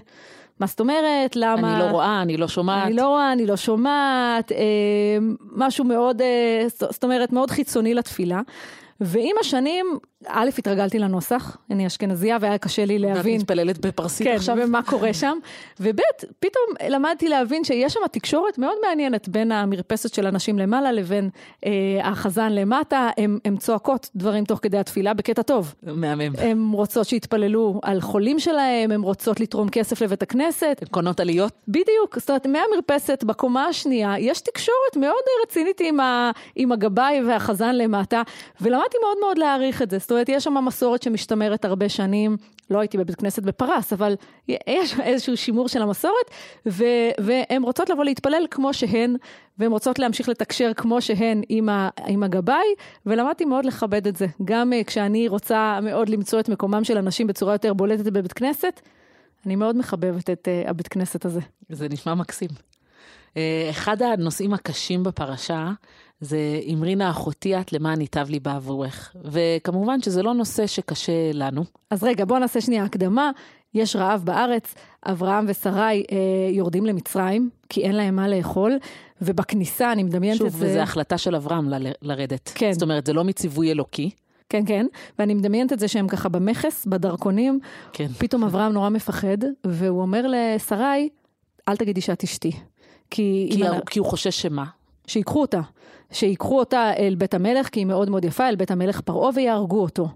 מה 0.60 0.66
זאת 0.66 0.80
אומרת? 0.80 1.36
למה... 1.36 1.72
אני 1.72 1.78
לא 1.78 1.90
רואה, 1.90 2.22
אני 2.22 2.36
לא 2.36 2.48
שומעת. 2.48 2.86
אני 2.86 2.94
לא 2.94 3.08
רואה, 3.08 3.32
אני 3.32 3.46
לא 3.46 3.56
שומעת, 3.56 4.52
אה, 4.52 4.58
משהו 5.52 5.84
מאוד, 5.84 6.22
אה, 6.22 6.64
זאת 6.68 7.04
אומרת, 7.04 7.32
מאוד 7.32 7.50
חיצוני 7.50 7.94
לתפילה. 7.94 8.40
ועם 9.00 9.36
השנים, 9.40 9.86
א', 10.28 10.48
התרגלתי 10.58 10.98
לנוסח, 10.98 11.56
אני 11.70 11.86
אשכנזייה 11.86 12.36
והיה 12.40 12.58
קשה 12.58 12.84
לי 12.84 12.98
להבין. 12.98 13.32
ואת 13.34 13.40
מתפללת 13.40 13.86
בפרסית 13.86 14.26
כן, 14.26 14.34
עכשיו? 14.34 14.56
כן, 14.56 14.62
ומה 14.64 14.82
קורה 14.82 15.12
שם. 15.12 15.38
וב', 15.80 16.00
פתאום 16.40 16.64
למדתי 16.88 17.28
להבין 17.28 17.64
שיש 17.64 17.92
שם 17.92 18.00
תקשורת 18.12 18.58
מאוד 18.58 18.74
מעניינת 18.88 19.28
בין 19.28 19.52
המרפסת 19.52 20.14
של 20.14 20.26
אנשים 20.26 20.58
למעלה 20.58 20.92
לבין 20.92 21.30
אה, 21.64 21.70
החזן 22.02 22.52
למטה. 22.52 23.10
הן 23.44 23.56
צועקות 23.56 24.10
דברים 24.16 24.44
תוך 24.44 24.58
כדי 24.62 24.78
התפילה 24.78 25.14
בקטע 25.14 25.42
טוב. 25.42 25.74
מהמם. 25.82 26.32
הן 26.38 26.70
רוצות 26.72 27.06
שיתפללו 27.06 27.80
על 27.82 28.00
חולים 28.00 28.38
שלהם, 28.38 28.90
הן 28.90 29.00
רוצות 29.00 29.40
לתרום 29.40 29.68
כסף 29.68 30.02
לבית 30.02 30.22
הכנסת. 30.22 30.78
הן 30.82 30.88
קונות 30.88 31.20
עליות? 31.20 31.52
בדיוק, 31.68 32.18
זאת 32.18 32.30
אומרת, 32.30 32.46
מהמרפסת 32.46 33.24
בקומה 33.24 33.66
השנייה, 33.66 34.14
יש 34.18 34.40
תקשורת 34.40 34.96
מאוד 34.96 35.24
רצינית 35.46 35.80
עם, 35.80 36.00
ה, 36.00 36.30
עם 36.56 36.72
הגבאי 36.72 37.22
והחזן 37.26 37.74
למטה, 37.74 38.22
ולמדתי 38.60 38.96
מאוד 39.02 39.16
מאוד 39.20 39.38
להעריך 39.38 39.82
את 39.82 39.90
זה. 39.90 39.98
זאת 39.98 40.10
אומרת, 40.14 40.28
יש 40.28 40.44
שם 40.44 40.64
מסורת 40.64 41.02
שמשתמרת 41.02 41.64
הרבה 41.64 41.88
שנים, 41.88 42.36
לא 42.70 42.78
הייתי 42.78 42.98
בבית 42.98 43.16
כנסת 43.16 43.42
בפרס, 43.42 43.92
אבל 43.92 44.14
יש 44.48 45.00
איזשהו 45.00 45.36
שימור 45.36 45.68
של 45.68 45.82
המסורת, 45.82 46.30
ו, 46.66 46.84
והן 47.18 47.62
רוצות 47.62 47.90
לבוא 47.90 48.04
להתפלל 48.04 48.46
כמו 48.50 48.74
שהן, 48.74 49.16
והן 49.58 49.72
רוצות 49.72 49.98
להמשיך 49.98 50.28
לתקשר 50.28 50.72
כמו 50.76 51.00
שהן 51.00 51.42
עם, 51.48 51.68
ה, 51.68 51.88
עם 52.06 52.22
הגבאי, 52.22 52.66
ולמדתי 53.06 53.44
מאוד 53.44 53.64
לכבד 53.64 54.06
את 54.06 54.16
זה. 54.16 54.26
גם 54.44 54.72
uh, 54.72 54.84
כשאני 54.84 55.28
רוצה 55.28 55.78
מאוד 55.82 56.08
למצוא 56.08 56.40
את 56.40 56.48
מקומם 56.48 56.84
של 56.84 56.98
אנשים 56.98 57.26
בצורה 57.26 57.54
יותר 57.54 57.74
בולטת 57.74 58.04
בבית 58.04 58.32
כנסת, 58.32 58.80
אני 59.46 59.56
מאוד 59.56 59.76
מחבבת 59.76 60.30
את 60.30 60.48
uh, 60.48 60.70
הבית 60.70 60.88
כנסת 60.88 61.24
הזה. 61.24 61.40
זה 61.68 61.88
נשמע 61.88 62.14
מקסים. 62.14 62.73
Uh, 63.34 63.70
אחד 63.70 64.02
הנושאים 64.02 64.54
הקשים 64.54 65.02
בפרשה 65.02 65.72
זה 66.20 66.38
אמרינה 66.72 67.10
אחותי 67.10 67.60
את 67.60 67.72
למען 67.72 68.00
ייטב 68.00 68.26
לי 68.30 68.40
בעבורך. 68.40 69.16
וכמובן 69.24 70.02
שזה 70.02 70.22
לא 70.22 70.34
נושא 70.34 70.66
שקשה 70.66 71.12
לנו. 71.32 71.64
אז 71.90 72.04
רגע, 72.04 72.24
בואו 72.24 72.38
נעשה 72.38 72.60
שנייה 72.60 72.84
הקדמה. 72.84 73.30
יש 73.74 73.96
רעב 73.96 74.22
בארץ, 74.24 74.74
אברהם 75.02 75.44
ושרי 75.48 76.04
אה, 76.12 76.16
יורדים 76.50 76.86
למצרים, 76.86 77.50
כי 77.68 77.82
אין 77.82 77.94
להם 77.96 78.16
מה 78.16 78.28
לאכול, 78.28 78.78
ובכניסה, 79.22 79.92
אני 79.92 80.02
מדמיינת 80.02 80.38
שוב, 80.38 80.46
את 80.46 80.52
זה... 80.52 80.58
שוב, 80.58 80.68
וזו 80.68 80.78
החלטה 80.80 81.18
של 81.18 81.36
אברהם 81.36 81.70
ל- 81.70 81.92
לרדת. 82.02 82.52
כן. 82.54 82.72
זאת 82.72 82.82
אומרת, 82.82 83.06
זה 83.06 83.12
לא 83.12 83.24
מציווי 83.24 83.70
אלוקי. 83.70 84.10
כן, 84.48 84.62
כן, 84.66 84.86
ואני 85.18 85.34
מדמיינת 85.34 85.72
את 85.72 85.78
זה 85.78 85.88
שהם 85.88 86.08
ככה 86.08 86.28
במכס, 86.28 86.86
בדרכונים, 86.86 87.60
כן. 87.92 88.06
פתאום 88.18 88.44
אברהם 88.44 88.72
נורא 88.72 88.88
מפחד, 88.88 89.38
והוא 89.66 90.02
אומר 90.02 90.26
לשרי, 90.28 91.08
אל 91.68 91.76
תגידי 91.76 92.00
שאת 92.00 92.24
אשתי. 92.24 92.52
כי, 93.10 93.50
כי, 93.52 93.68
אני... 93.68 93.76
כי 93.90 93.98
הוא 93.98 94.06
חושש 94.06 94.42
שמה? 94.42 94.64
שיקחו 95.06 95.40
אותה. 95.40 95.60
שיקחו 96.12 96.58
אותה 96.58 96.92
אל 96.98 97.14
בית 97.14 97.34
המלך, 97.34 97.68
כי 97.68 97.80
היא 97.80 97.86
מאוד 97.86 98.10
מאוד 98.10 98.24
יפה, 98.24 98.48
אל 98.48 98.56
בית 98.56 98.70
המלך 98.70 99.00
פרעה, 99.00 99.30
ויהרגו 99.34 99.82
אותו. 99.82 100.08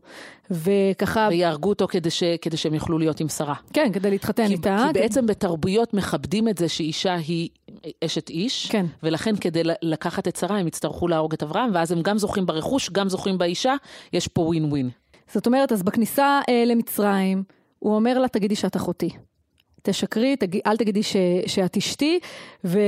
וככה... 0.51 1.29
ויהרגו 1.31 1.69
אותו 1.69 1.89
כדי, 1.89 2.11
ש... 2.11 2.23
כדי 2.43 2.57
שהם 2.57 2.75
יוכלו 2.75 2.99
להיות 2.99 3.21
עם 3.21 3.29
שרה. 3.29 3.55
כן, 3.73 3.91
כדי 3.93 4.11
להתחתן 4.11 4.47
כי, 4.47 4.53
איתה. 4.53 4.85
כי 4.87 4.93
בעצם 4.93 5.27
בתרבויות 5.27 5.95
מכבדים 5.95 6.49
את 6.49 6.59
זה 6.59 6.69
שאישה 6.69 7.15
היא 7.15 7.49
אשת 8.05 8.31
איש, 8.31 8.71
כן. 8.71 8.87
ולכן 9.03 9.37
כדי 9.37 9.63
לקחת 9.83 10.29
את 10.29 10.37
שרה 10.37 10.59
הם 10.59 10.67
יצטרכו 10.67 11.09
להרוג 11.09 11.33
את 11.33 11.43
אברהם, 11.43 11.71
ואז 11.75 11.93
הם 11.93 12.03
גם 12.03 12.19
זוכים 12.19 12.47
ברכוש, 12.47 12.91
גם 12.91 13.09
זוכים 13.09 13.39
באישה, 13.39 13.75
יש 14.13 14.29
פה 14.29 14.43
ווין 14.43 14.65
ווין. 14.65 14.91
זאת 15.33 15.47
אומרת, 15.47 15.73
אז 15.73 15.83
בכניסה 15.83 16.41
אה, 16.49 16.65
למצרים, 16.67 17.43
הוא 17.79 17.95
אומר 17.95 18.19
לה, 18.19 18.29
תגידי 18.29 18.55
שאת 18.55 18.77
אחותי. 18.77 19.11
תשקרי, 19.91 20.37
תג... 20.37 20.59
אל 20.67 20.77
תגידי 20.77 21.03
ש... 21.03 21.17
שאת 21.47 21.77
אשתי, 21.77 22.19
ו... 22.65 22.79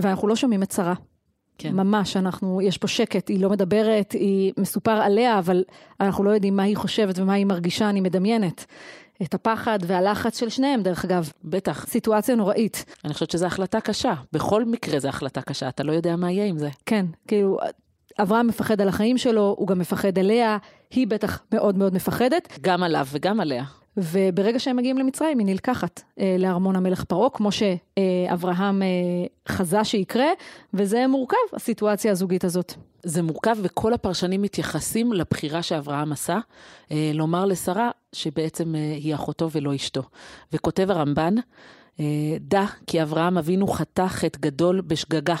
ואנחנו 0.00 0.28
לא 0.28 0.36
שומעים 0.36 0.62
את 0.62 0.70
שרה. 0.70 0.94
כן. 1.58 1.74
ממש, 1.74 2.16
אנחנו, 2.16 2.62
יש 2.62 2.78
פה 2.78 2.88
שקט, 2.88 3.28
היא 3.28 3.40
לא 3.40 3.50
מדברת, 3.50 4.12
היא 4.12 4.52
מסופר 4.58 4.90
עליה, 4.90 5.38
אבל 5.38 5.64
אנחנו 6.00 6.24
לא 6.24 6.30
יודעים 6.30 6.56
מה 6.56 6.62
היא 6.62 6.76
חושבת 6.76 7.18
ומה 7.18 7.32
היא 7.32 7.46
מרגישה, 7.46 7.90
אני 7.90 8.00
מדמיינת. 8.00 8.64
את 9.22 9.34
הפחד 9.34 9.78
והלחץ 9.82 10.40
של 10.40 10.48
שניהם, 10.48 10.82
דרך 10.82 11.04
אגב. 11.04 11.30
בטח. 11.44 11.86
סיטואציה 11.88 12.34
נוראית. 12.34 12.84
אני 13.04 13.14
חושבת 13.14 13.30
שזו 13.30 13.46
החלטה 13.46 13.80
קשה. 13.80 14.14
בכל 14.32 14.64
מקרה 14.64 14.98
זו 14.98 15.08
החלטה 15.08 15.42
קשה, 15.42 15.68
אתה 15.68 15.82
לא 15.82 15.92
יודע 15.92 16.16
מה 16.16 16.30
יהיה 16.30 16.44
עם 16.44 16.58
זה. 16.58 16.68
כן, 16.86 17.06
כאילו, 17.28 17.58
אברהם 18.18 18.46
מפחד 18.46 18.80
על 18.80 18.88
החיים 18.88 19.18
שלו, 19.18 19.54
הוא 19.58 19.68
גם 19.68 19.78
מפחד 19.78 20.18
עליה, 20.18 20.58
היא 20.90 21.06
בטח 21.06 21.42
מאוד 21.52 21.78
מאוד 21.78 21.94
מפחדת. 21.94 22.58
גם 22.60 22.82
עליו 22.82 23.06
וגם 23.12 23.40
עליה. 23.40 23.64
וברגע 23.96 24.58
שהם 24.58 24.76
מגיעים 24.76 24.98
למצרים, 24.98 25.38
היא 25.38 25.46
נלקחת 25.46 26.02
אה, 26.20 26.36
לארמון 26.38 26.76
המלך 26.76 27.04
פרעה, 27.04 27.30
כמו 27.30 27.48
שאברהם 27.52 28.82
אה, 28.82 28.88
חזה 29.48 29.84
שיקרה, 29.84 30.26
וזה 30.74 31.06
מורכב, 31.06 31.36
הסיטואציה 31.52 32.12
הזוגית 32.12 32.44
הזאת. 32.44 32.74
זה 33.02 33.22
מורכב, 33.22 33.56
וכל 33.62 33.94
הפרשנים 33.94 34.42
מתייחסים 34.42 35.12
לבחירה 35.12 35.62
שאברהם 35.62 36.12
עשה, 36.12 36.38
אה, 36.90 37.10
לומר 37.14 37.44
לשרה 37.44 37.90
שבעצם 38.12 38.74
היא 38.74 39.14
אחותו 39.14 39.50
ולא 39.52 39.74
אשתו. 39.74 40.02
וכותב 40.52 40.90
הרמב"ן, 40.90 41.34
דע 42.40 42.64
כי 42.86 43.02
אברהם 43.02 43.38
אבינו 43.38 43.66
חטא 43.66 44.06
חטא 44.06 44.38
גדול 44.38 44.80
בשגגה. 44.80 45.34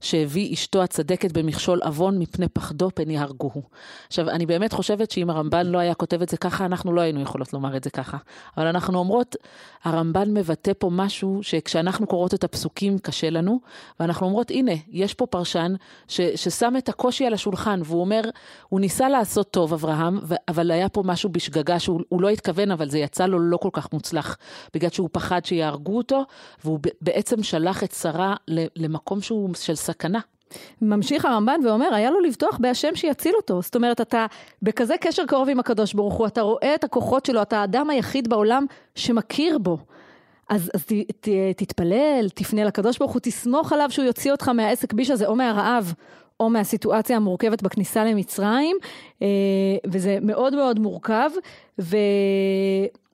שהביא 0.00 0.54
אשתו 0.54 0.82
הצדקת 0.82 1.32
במכשול 1.32 1.80
עוון 1.82 2.18
מפני 2.18 2.48
פחדו 2.48 2.90
פן 2.94 3.10
יהרגוהו. 3.10 3.62
עכשיו, 4.06 4.30
אני 4.30 4.46
באמת 4.46 4.72
חושבת 4.72 5.10
שאם 5.10 5.30
הרמב"ן 5.30 5.66
לא 5.66 5.78
היה 5.78 5.94
כותב 5.94 6.22
את 6.22 6.28
זה 6.28 6.36
ככה, 6.36 6.64
אנחנו 6.64 6.92
לא 6.92 7.00
היינו 7.00 7.20
יכולות 7.20 7.52
לומר 7.52 7.76
את 7.76 7.84
זה 7.84 7.90
ככה. 7.90 8.16
אבל 8.56 8.66
אנחנו 8.66 8.98
אומרות, 8.98 9.36
הרמב"ן 9.84 10.34
מבטא 10.34 10.72
פה 10.78 10.90
משהו 10.92 11.38
שכשאנחנו 11.42 12.06
קוראות 12.06 12.34
את 12.34 12.44
הפסוקים 12.44 12.98
קשה 12.98 13.30
לנו, 13.30 13.60
ואנחנו 14.00 14.26
אומרות, 14.26 14.50
הנה, 14.50 14.72
יש 14.88 15.14
פה 15.14 15.26
פרשן 15.26 15.74
ש, 16.08 16.20
ששם 16.20 16.74
את 16.78 16.88
הקושי 16.88 17.26
על 17.26 17.34
השולחן, 17.34 17.80
והוא 17.84 18.00
אומר, 18.00 18.20
הוא 18.68 18.80
ניסה 18.80 19.08
לעשות 19.08 19.50
טוב, 19.50 19.72
אברהם, 19.72 20.20
אבל 20.48 20.70
היה 20.70 20.88
פה 20.88 21.02
משהו 21.04 21.30
בשגגה 21.30 21.78
שהוא 21.78 22.22
לא 22.22 22.28
התכוון, 22.28 22.70
אבל 22.70 22.88
זה 22.88 22.98
יצא 22.98 23.26
לו 23.26 23.38
לא 23.38 23.56
כל 23.56 23.70
כך 23.72 23.92
מוצלח, 23.92 24.36
בגלל 24.74 24.90
שהוא 24.90 25.08
פחד 25.12 25.44
שיהרגו 25.44 25.96
אותו, 25.96 26.22
והוא 26.64 26.78
בעצם 27.00 27.42
שלח 27.42 27.84
את 27.84 27.92
שרה 27.92 28.34
למקום 28.76 29.20
שהוא 29.20 29.54
של 29.54 29.74
סכנה. 29.88 30.20
ממשיך 30.82 31.24
הרמב"ן 31.24 31.60
ואומר, 31.64 31.94
היה 31.94 32.10
לו 32.10 32.20
לבטוח 32.20 32.58
בהשם 32.60 32.94
שיציל 32.94 33.32
אותו. 33.36 33.62
זאת 33.62 33.76
אומרת, 33.76 34.00
אתה 34.00 34.26
בכזה 34.62 34.94
קשר 35.00 35.26
קרוב 35.26 35.48
עם 35.48 35.60
הקדוש 35.60 35.94
ברוך 35.94 36.14
הוא, 36.14 36.26
אתה 36.26 36.40
רואה 36.40 36.74
את 36.74 36.84
הכוחות 36.84 37.26
שלו, 37.26 37.42
אתה 37.42 37.60
האדם 37.60 37.90
היחיד 37.90 38.28
בעולם 38.28 38.66
שמכיר 38.94 39.58
בו. 39.58 39.78
אז, 40.48 40.70
אז 40.74 40.84
ת, 40.84 40.92
ת, 41.20 41.28
תתפלל, 41.56 42.28
תפנה 42.34 42.64
לקדוש 42.64 42.98
ברוך 42.98 43.12
הוא, 43.12 43.20
תסמוך 43.20 43.72
עליו 43.72 43.90
שהוא 43.90 44.04
יוציא 44.04 44.32
אותך 44.32 44.48
מהעסק 44.48 44.92
ביש 44.92 45.10
הזה, 45.10 45.26
או 45.26 45.36
מהרעב, 45.36 45.94
או 46.40 46.50
מהסיטואציה 46.50 47.16
המורכבת 47.16 47.62
בכניסה 47.62 48.04
למצרים, 48.04 48.76
אה, 49.22 49.26
וזה 49.86 50.18
מאוד 50.22 50.54
מאוד 50.54 50.78
מורכב. 50.78 51.30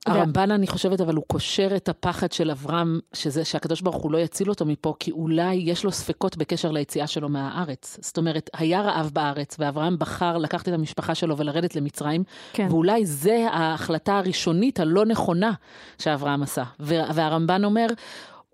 הרמב"ן, 0.07 0.51
אני 0.51 0.67
חושבת, 0.67 1.01
אבל 1.01 1.15
הוא 1.15 1.25
קושר 1.27 1.77
את 1.77 1.89
הפחד 1.89 2.33
של 2.33 2.51
אברהם, 2.51 3.01
שזה 3.13 3.45
שהקדוש 3.45 3.81
ברוך 3.81 3.97
הוא 3.97 4.13
לא 4.13 4.19
יציל 4.19 4.51
אותו 4.51 4.65
מפה, 4.65 4.95
כי 4.99 5.11
אולי 5.11 5.55
יש 5.55 5.85
לו 5.85 5.93
ספקות 5.93 6.37
בקשר 6.37 6.71
ליציאה 6.71 7.07
שלו 7.07 7.29
מהארץ. 7.29 7.99
זאת 8.01 8.19
אומרת, 8.19 8.51
היה 8.55 8.81
רעב 8.81 9.11
בארץ, 9.13 9.57
ואברהם 9.59 9.99
בחר 9.99 10.39
לקחת 10.39 10.69
את 10.69 10.73
המשפחה 10.73 11.15
שלו 11.15 11.37
ולרדת 11.37 11.77
למצרים, 11.77 12.25
כן. 12.53 12.67
ואולי 12.71 13.07
זה 13.07 13.47
ההחלטה 13.51 14.19
הראשונית 14.19 14.81
הלא 14.81 15.05
נכונה 15.07 15.53
שאברהם 15.99 16.43
עשה. 16.43 16.65
והרמב"ן 16.81 17.65
אומר, 17.65 17.87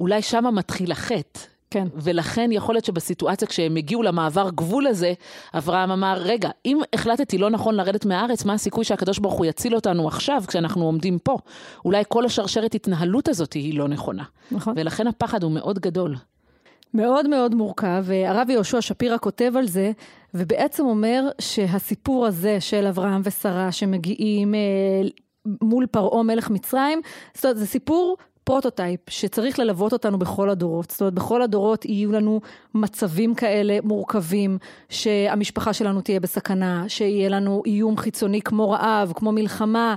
אולי 0.00 0.22
שמה 0.22 0.50
מתחיל 0.50 0.92
החטא. 0.92 1.40
כן. 1.70 1.88
ולכן 1.94 2.52
יכול 2.52 2.74
להיות 2.74 2.84
שבסיטואציה 2.84 3.48
כשהם 3.48 3.76
הגיעו 3.76 4.02
למעבר 4.02 4.50
גבול 4.50 4.86
הזה, 4.86 5.12
אברהם 5.54 5.90
אמר, 5.90 6.14
רגע, 6.18 6.50
אם 6.66 6.78
החלטתי 6.92 7.38
לא 7.38 7.50
נכון 7.50 7.74
לרדת 7.74 8.04
מהארץ, 8.04 8.44
מה 8.44 8.52
הסיכוי 8.52 8.84
שהקדוש 8.84 9.18
ברוך 9.18 9.34
הוא 9.34 9.46
יציל 9.46 9.74
אותנו 9.74 10.08
עכשיו, 10.08 10.42
כשאנחנו 10.46 10.84
עומדים 10.84 11.18
פה? 11.18 11.38
אולי 11.84 12.02
כל 12.08 12.24
השרשרת 12.24 12.74
התנהלות 12.74 13.28
הזאת 13.28 13.52
היא 13.52 13.78
לא 13.78 13.88
נכונה. 13.88 14.24
נכון. 14.50 14.74
ולכן 14.76 15.06
הפחד 15.06 15.42
הוא 15.42 15.52
מאוד 15.52 15.78
גדול. 15.78 16.16
מאוד 16.94 17.28
מאוד 17.28 17.54
מורכב, 17.54 18.04
הרב 18.26 18.50
יהושע 18.50 18.80
שפירא 18.80 19.18
כותב 19.18 19.52
על 19.56 19.66
זה, 19.66 19.92
ובעצם 20.34 20.86
אומר 20.86 21.28
שהסיפור 21.40 22.26
הזה 22.26 22.60
של 22.60 22.86
אברהם 22.86 23.20
ושרה 23.24 23.72
שמגיעים 23.72 24.54
אה, 24.54 24.60
מול 25.62 25.86
פרעה 25.86 26.22
מלך 26.22 26.50
מצרים, 26.50 27.00
זאת 27.34 27.44
אומרת, 27.44 27.58
זה 27.58 27.66
סיפור 27.66 28.16
פרוטוטייפ 28.50 29.00
שצריך 29.10 29.58
ללוות 29.58 29.92
אותנו 29.92 30.18
בכל 30.18 30.50
הדורות. 30.50 30.90
זאת 30.90 31.00
אומרת, 31.00 31.14
בכל 31.14 31.42
הדורות 31.42 31.84
יהיו 31.84 32.12
לנו 32.12 32.40
מצבים 32.74 33.34
כאלה 33.34 33.78
מורכבים, 33.82 34.58
שהמשפחה 34.88 35.72
שלנו 35.72 36.00
תהיה 36.00 36.20
בסכנה, 36.20 36.84
שיהיה 36.88 37.28
לנו 37.28 37.62
איום 37.66 37.96
חיצוני 37.96 38.42
כמו 38.42 38.70
רעב, 38.70 39.12
כמו 39.16 39.32
מלחמה, 39.32 39.94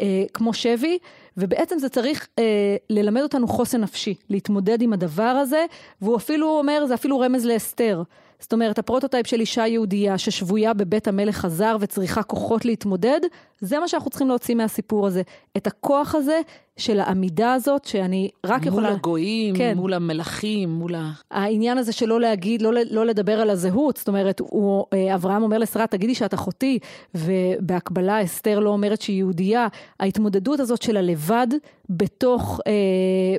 אה, 0.00 0.24
כמו 0.34 0.54
שבי, 0.54 0.98
ובעצם 1.36 1.78
זה 1.78 1.88
צריך 1.88 2.28
אה, 2.38 2.76
ללמד 2.90 3.22
אותנו 3.22 3.48
חוסן 3.48 3.80
נפשי, 3.80 4.14
להתמודד 4.30 4.82
עם 4.82 4.92
הדבר 4.92 5.22
הזה, 5.22 5.64
והוא 6.02 6.16
אפילו 6.16 6.58
אומר, 6.58 6.84
זה 6.86 6.94
אפילו 6.94 7.20
רמז 7.20 7.46
לאסתר. 7.46 8.02
זאת 8.40 8.52
אומרת, 8.52 8.78
הפרוטוטייפ 8.78 9.26
של 9.26 9.40
אישה 9.40 9.66
יהודייה 9.66 10.18
ששבויה 10.18 10.74
בבית 10.74 11.08
המלך 11.08 11.44
הזר 11.44 11.76
וצריכה 11.80 12.22
כוחות 12.22 12.64
להתמודד, 12.64 13.20
זה 13.60 13.78
מה 13.78 13.88
שאנחנו 13.88 14.10
צריכים 14.10 14.28
להוציא 14.28 14.54
מהסיפור 14.54 15.06
הזה. 15.06 15.22
את 15.56 15.66
הכוח 15.66 16.14
הזה 16.14 16.40
של 16.76 17.00
העמידה 17.00 17.52
הזאת, 17.52 17.84
שאני 17.84 18.30
רק 18.46 18.60
מול 18.60 18.68
יכולה... 18.68 18.88
מול 18.88 18.96
הגויים, 18.96 19.56
כן. 19.56 19.72
מול 19.76 19.94
המלכים, 19.94 20.68
מול 20.68 20.94
ה... 20.94 21.10
העניין 21.30 21.78
הזה 21.78 21.92
שלא 21.92 22.20
להגיד, 22.20 22.62
לא, 22.62 22.70
לא 22.90 23.06
לדבר 23.06 23.40
על 23.40 23.50
הזהות, 23.50 23.96
זאת 23.96 24.08
אומרת, 24.08 24.40
הוא, 24.40 24.84
אה, 24.92 25.14
אברהם 25.14 25.42
אומר 25.42 25.58
לשרה, 25.58 25.86
תגידי 25.86 26.14
שאת 26.14 26.34
אחותי, 26.34 26.78
ובהקבלה 27.14 28.24
אסתר 28.24 28.60
לא 28.60 28.70
אומרת 28.70 29.00
שהיא 29.02 29.16
יהודייה. 29.16 29.68
ההתמודדות 30.00 30.60
הזאת 30.60 30.82
של 30.82 30.96
הלבד 30.96 31.46
בתוך, 31.90 32.60
אה, 32.66 32.72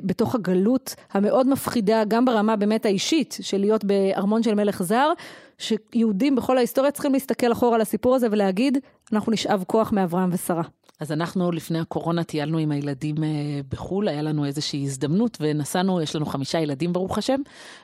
בתוך 0.04 0.34
הגלות 0.34 0.94
המאוד 1.12 1.48
מפחידה, 1.48 2.02
גם 2.08 2.24
ברמה 2.24 2.56
באמת 2.56 2.86
האישית, 2.86 3.38
של 3.40 3.58
להיות 3.58 3.84
בארמון 3.84 4.42
של 4.42 4.54
מלך 4.54 4.82
זר, 4.82 5.12
שיהודים 5.58 6.36
בכל 6.36 6.58
ההיסטוריה 6.58 6.90
צריכים 6.90 7.12
להסתכל 7.12 7.52
אחורה 7.52 7.74
על 7.74 7.80
הסיפור 7.80 8.14
הזה 8.14 8.26
ולהגיד, 8.30 8.78
אנחנו 9.12 9.32
נשאב 9.32 9.64
כוח 9.66 9.92
מאברהם 9.92 10.30
ושרה. 10.32 10.62
אז 11.00 11.12
אנחנו 11.12 11.52
לפני 11.52 11.78
הקורונה 11.78 12.24
טיילנו 12.24 12.58
עם 12.58 12.72
הילדים 12.72 13.24
אה, 13.24 13.28
בחו"ל, 13.68 14.08
היה 14.08 14.22
לנו 14.22 14.44
איזושהי 14.44 14.82
הזדמנות 14.82 15.38
ונסענו, 15.40 16.00
יש 16.00 16.16
לנו 16.16 16.26
חמישה 16.26 16.60
ילדים 16.60 16.92
ברוך 16.92 17.18
השם, 17.18 17.40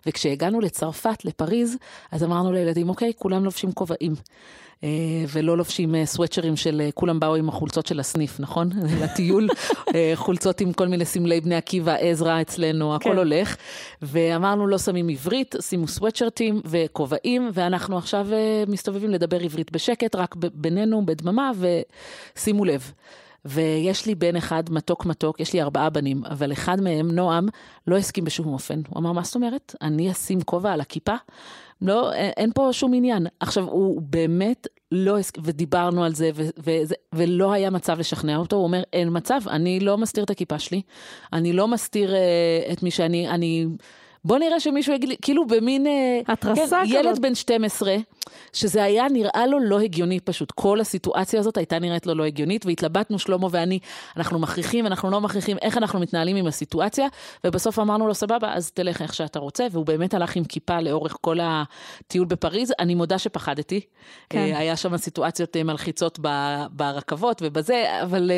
וכשהגענו 0.06 0.60
לצרפת, 0.60 1.24
לפריז, 1.24 1.76
אז 2.12 2.24
אמרנו 2.24 2.52
לילדים, 2.52 2.88
אוקיי, 2.88 3.12
כולם 3.16 3.44
לובשים 3.44 3.72
כובעים. 3.72 4.14
אה, 4.84 4.88
ולא 5.32 5.56
לובשים 5.56 5.94
אה, 5.94 6.06
סוואצ'רים 6.06 6.56
של 6.56 6.88
כולם 6.94 7.20
באו 7.20 7.34
עם 7.34 7.48
החולצות 7.48 7.86
של 7.86 8.00
הסניף, 8.00 8.40
נכון? 8.40 8.70
לטיול, 9.02 9.48
חולצות 10.14 10.60
עם 10.60 10.72
כל 10.72 10.88
מיני 10.88 11.04
סמלי 11.04 11.40
בני 11.40 11.54
עקיבא, 11.54 11.94
עזרא 11.94 12.40
אצלנו, 12.40 12.94
הכל 12.94 13.10
כן. 13.10 13.16
הולך. 13.16 13.56
ואמרנו, 14.02 14.66
לא 14.66 14.78
שמים 14.78 15.08
עברית, 15.08 15.54
שימו 15.60 15.88
סוואצ'רטים 15.88 16.60
וכובעים, 16.64 17.50
ואנחנו 17.52 17.98
עכשיו 17.98 18.26
מסתובבים 18.68 19.10
לדבר 19.10 19.40
עברית 19.40 19.72
בשקט, 19.72 20.16
רק 20.16 20.34
בינינו, 20.54 21.06
בדממה, 21.06 21.50
ושימו 22.36 22.64
לב. 22.64 22.92
ויש 23.44 24.06
לי 24.06 24.14
בן 24.14 24.36
אחד 24.36 24.62
מתוק 24.70 25.06
מתוק, 25.06 25.40
יש 25.40 25.52
לי 25.52 25.62
ארבעה 25.62 25.90
בנים, 25.90 26.24
אבל 26.24 26.52
אחד 26.52 26.80
מהם, 26.80 27.10
נועם, 27.10 27.48
לא 27.86 27.96
הסכים 27.96 28.24
בשום 28.24 28.52
אופן. 28.52 28.80
הוא 28.88 28.98
אמר, 28.98 29.12
מה 29.12 29.22
זאת 29.22 29.34
אומרת? 29.34 29.74
אני 29.82 30.10
אשים 30.10 30.42
כובע 30.42 30.72
על 30.72 30.80
הכיפה? 30.80 31.14
לא, 31.82 32.12
אין 32.12 32.50
פה 32.54 32.68
שום 32.72 32.94
עניין. 32.94 33.26
עכשיו, 33.40 33.64
הוא 33.64 34.02
באמת 34.02 34.66
לא 34.92 35.18
הסכים, 35.18 35.42
ודיברנו 35.46 36.04
על 36.04 36.14
זה, 36.14 36.30
ו- 36.34 36.48
ו- 36.64 36.94
ולא 37.14 37.52
היה 37.52 37.70
מצב 37.70 37.98
לשכנע 37.98 38.36
אותו, 38.36 38.56
הוא 38.56 38.64
אומר, 38.64 38.82
אין 38.92 39.08
מצב, 39.12 39.40
אני 39.46 39.80
לא 39.80 39.98
מסתיר 39.98 40.24
את 40.24 40.30
הכיפה 40.30 40.58
שלי, 40.58 40.82
אני 41.32 41.52
לא 41.52 41.68
מסתיר 41.68 42.14
uh, 42.14 42.72
את 42.72 42.82
מי 42.82 42.90
שאני, 42.90 43.28
אני... 43.28 43.66
בוא 44.24 44.38
נראה 44.38 44.60
שמישהו 44.60 44.94
יגיד 44.94 45.08
לי, 45.08 45.16
כאילו 45.22 45.46
במין... 45.46 45.86
אה, 45.86 46.20
התרסה 46.28 46.80
כן, 46.88 46.94
ילד 46.94 47.22
בן 47.22 47.34
12, 47.34 47.96
שזה 48.52 48.84
היה 48.84 49.08
נראה 49.08 49.46
לו 49.46 49.60
לא 49.60 49.80
הגיוני 49.80 50.20
פשוט. 50.20 50.50
כל 50.50 50.80
הסיטואציה 50.80 51.40
הזאת 51.40 51.56
הייתה 51.56 51.78
נראית 51.78 52.06
לו 52.06 52.14
לא 52.14 52.24
הגיונית, 52.24 52.66
והתלבטנו, 52.66 53.18
שלמה 53.18 53.48
ואני, 53.50 53.78
אנחנו 54.16 54.38
מכריחים, 54.38 54.86
אנחנו 54.86 55.10
לא 55.10 55.20
מכריחים, 55.20 55.56
איך 55.62 55.78
אנחנו 55.78 56.00
מתנהלים 56.00 56.36
עם 56.36 56.46
הסיטואציה, 56.46 57.06
ובסוף 57.44 57.78
אמרנו 57.78 58.06
לו, 58.06 58.14
סבבה, 58.14 58.54
אז 58.54 58.70
תלך 58.70 59.02
איך 59.02 59.14
שאתה 59.14 59.38
רוצה, 59.38 59.66
והוא 59.70 59.86
באמת 59.86 60.14
הלך 60.14 60.36
עם 60.36 60.44
כיפה 60.44 60.80
לאורך 60.80 61.16
כל 61.20 61.38
הטיול 61.42 62.26
בפריז. 62.26 62.72
אני 62.78 62.94
מודה 62.94 63.18
שפחדתי. 63.18 63.80
כן. 64.30 64.38
אה, 64.38 64.58
היה 64.58 64.76
שם 64.76 64.96
סיטואציות 64.96 65.56
אה, 65.56 65.62
מלחיצות 65.62 66.18
ברכבות 66.70 67.42
ובזה, 67.44 68.02
אבל... 68.02 68.30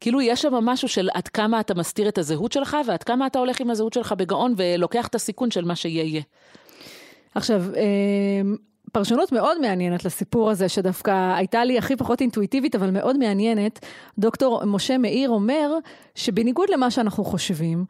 כאילו 0.00 0.20
יש 0.20 0.42
שם 0.42 0.54
משהו 0.54 0.88
של 0.88 1.08
עד 1.14 1.28
כמה 1.28 1.60
אתה 1.60 1.74
מסתיר 1.74 2.08
את 2.08 2.18
הזהות 2.18 2.52
שלך, 2.52 2.76
ועד 2.86 3.02
כמה 3.02 3.26
אתה 3.26 3.38
הולך 3.38 3.60
עם 3.60 3.70
הזהות 3.70 3.92
שלך 3.92 4.12
בגאון 4.12 4.54
ולוקח 4.56 5.06
את 5.06 5.14
הסיכון 5.14 5.50
של 5.50 5.64
מה 5.64 5.76
שיהיה 5.76 6.04
יהיה. 6.04 6.22
עכשיו, 7.34 7.62
אמ, 8.42 8.56
פרשנות 8.92 9.32
מאוד 9.32 9.60
מעניינת 9.60 10.04
לסיפור 10.04 10.50
הזה, 10.50 10.68
שדווקא 10.68 11.34
הייתה 11.36 11.64
לי 11.64 11.78
הכי 11.78 11.96
פחות 11.96 12.20
אינטואיטיבית, 12.20 12.74
אבל 12.74 12.90
מאוד 12.90 13.18
מעניינת. 13.18 13.86
דוקטור 14.18 14.64
משה 14.64 14.98
מאיר 14.98 15.30
אומר 15.30 15.70
שבניגוד 16.14 16.68
למה 16.70 16.90
שאנחנו 16.90 17.24
חושבים, 17.24 17.84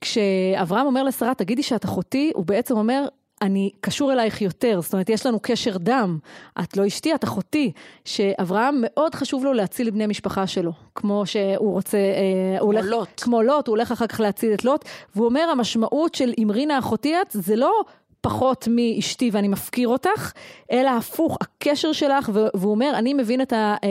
כשאברהם 0.00 0.86
אומר 0.86 1.02
לשרה, 1.02 1.34
תגידי 1.34 1.62
שאת 1.62 1.84
אחותי, 1.84 2.32
הוא 2.34 2.46
בעצם 2.46 2.76
אומר, 2.76 3.04
אני 3.42 3.70
קשור 3.80 4.12
אלייך 4.12 4.42
יותר, 4.42 4.80
זאת 4.80 4.92
אומרת, 4.92 5.08
יש 5.08 5.26
לנו 5.26 5.38
קשר 5.42 5.76
דם. 5.78 6.18
את 6.60 6.76
לא 6.76 6.86
אשתי, 6.86 7.14
את 7.14 7.24
אחותי. 7.24 7.72
שאברהם 8.04 8.78
מאוד 8.82 9.14
חשוב 9.14 9.44
לו 9.44 9.52
להציל 9.52 9.90
בני 9.90 10.06
משפחה 10.06 10.46
שלו, 10.46 10.72
כמו 10.94 11.26
שהוא 11.26 11.72
רוצה... 11.72 11.98
אה, 11.98 12.58
כמו 12.58 12.66
הולך, 12.66 12.84
לוט. 12.84 13.20
כמו 13.20 13.42
לוט, 13.42 13.66
הוא 13.66 13.76
הולך 13.76 13.92
אחר 13.92 14.06
כך 14.06 14.20
להציל 14.20 14.54
את 14.54 14.64
לוט. 14.64 14.84
והוא 15.16 15.26
אומר, 15.26 15.48
המשמעות 15.52 16.14
של 16.14 16.32
אמרינה 16.42 16.78
אחותי 16.78 17.14
את, 17.20 17.26
זה 17.30 17.56
לא 17.56 17.72
פחות 18.20 18.68
מאשתי 18.70 19.30
ואני 19.32 19.48
מפקיר 19.48 19.88
אותך, 19.88 20.32
אלא 20.72 20.90
הפוך, 20.90 21.38
הקשר 21.40 21.92
שלך, 21.92 22.30
והוא 22.54 22.70
אומר, 22.70 22.92
אני 22.94 23.14
מבין 23.14 23.40
את, 23.40 23.52
ה, 23.52 23.76
אה, 23.84 23.88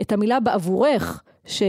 את 0.00 0.12
המילה 0.12 0.40
בעבורך, 0.40 1.22
ש... 1.44 1.62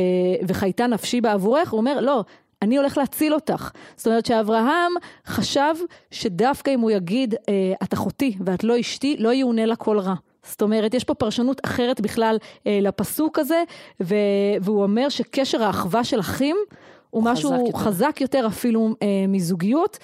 וחייתה 0.48 0.88
נפשי 0.88 1.22
בעבורך, 1.22 1.72
הוא 1.72 1.78
אומר, 1.78 2.00
לא, 2.00 2.24
אני 2.63 2.78
הולך 2.78 2.97
להציל 2.97 3.34
אותך. 3.34 3.71
זאת 3.95 4.08
אומרת 4.08 4.26
שאברהם 4.26 4.91
חשב 5.28 5.73
שדווקא 6.12 6.71
אם 6.71 6.80
הוא 6.80 6.91
יגיד, 6.91 7.36
אה, 7.49 7.73
את 7.84 7.93
אחותי 7.93 8.38
ואת 8.45 8.63
לא 8.63 8.80
אשתי, 8.80 9.15
לא 9.19 9.34
יאונה 9.34 9.65
לה 9.65 9.76
כל 9.76 9.99
רע. 9.99 10.15
זאת 10.43 10.62
אומרת, 10.62 10.93
יש 10.93 11.04
פה 11.04 11.13
פרשנות 11.13 11.62
אחרת 11.65 12.02
בכלל 12.02 12.38
אה, 12.67 12.80
לפסוק 12.82 13.39
הזה, 13.39 13.63
ו- 14.02 14.15
והוא 14.62 14.84
אומר 14.84 15.10
שקשר 15.10 15.63
האחווה 15.63 16.04
של 16.04 16.19
אחים 16.19 16.58
הוא 17.10 17.23
משהו 17.23 17.49
חזק 17.49 17.65
יותר, 17.65 17.78
חזק 17.78 18.21
יותר 18.21 18.47
אפילו 18.47 18.95
אה, 19.02 19.08
מזוגיות. 19.28 19.97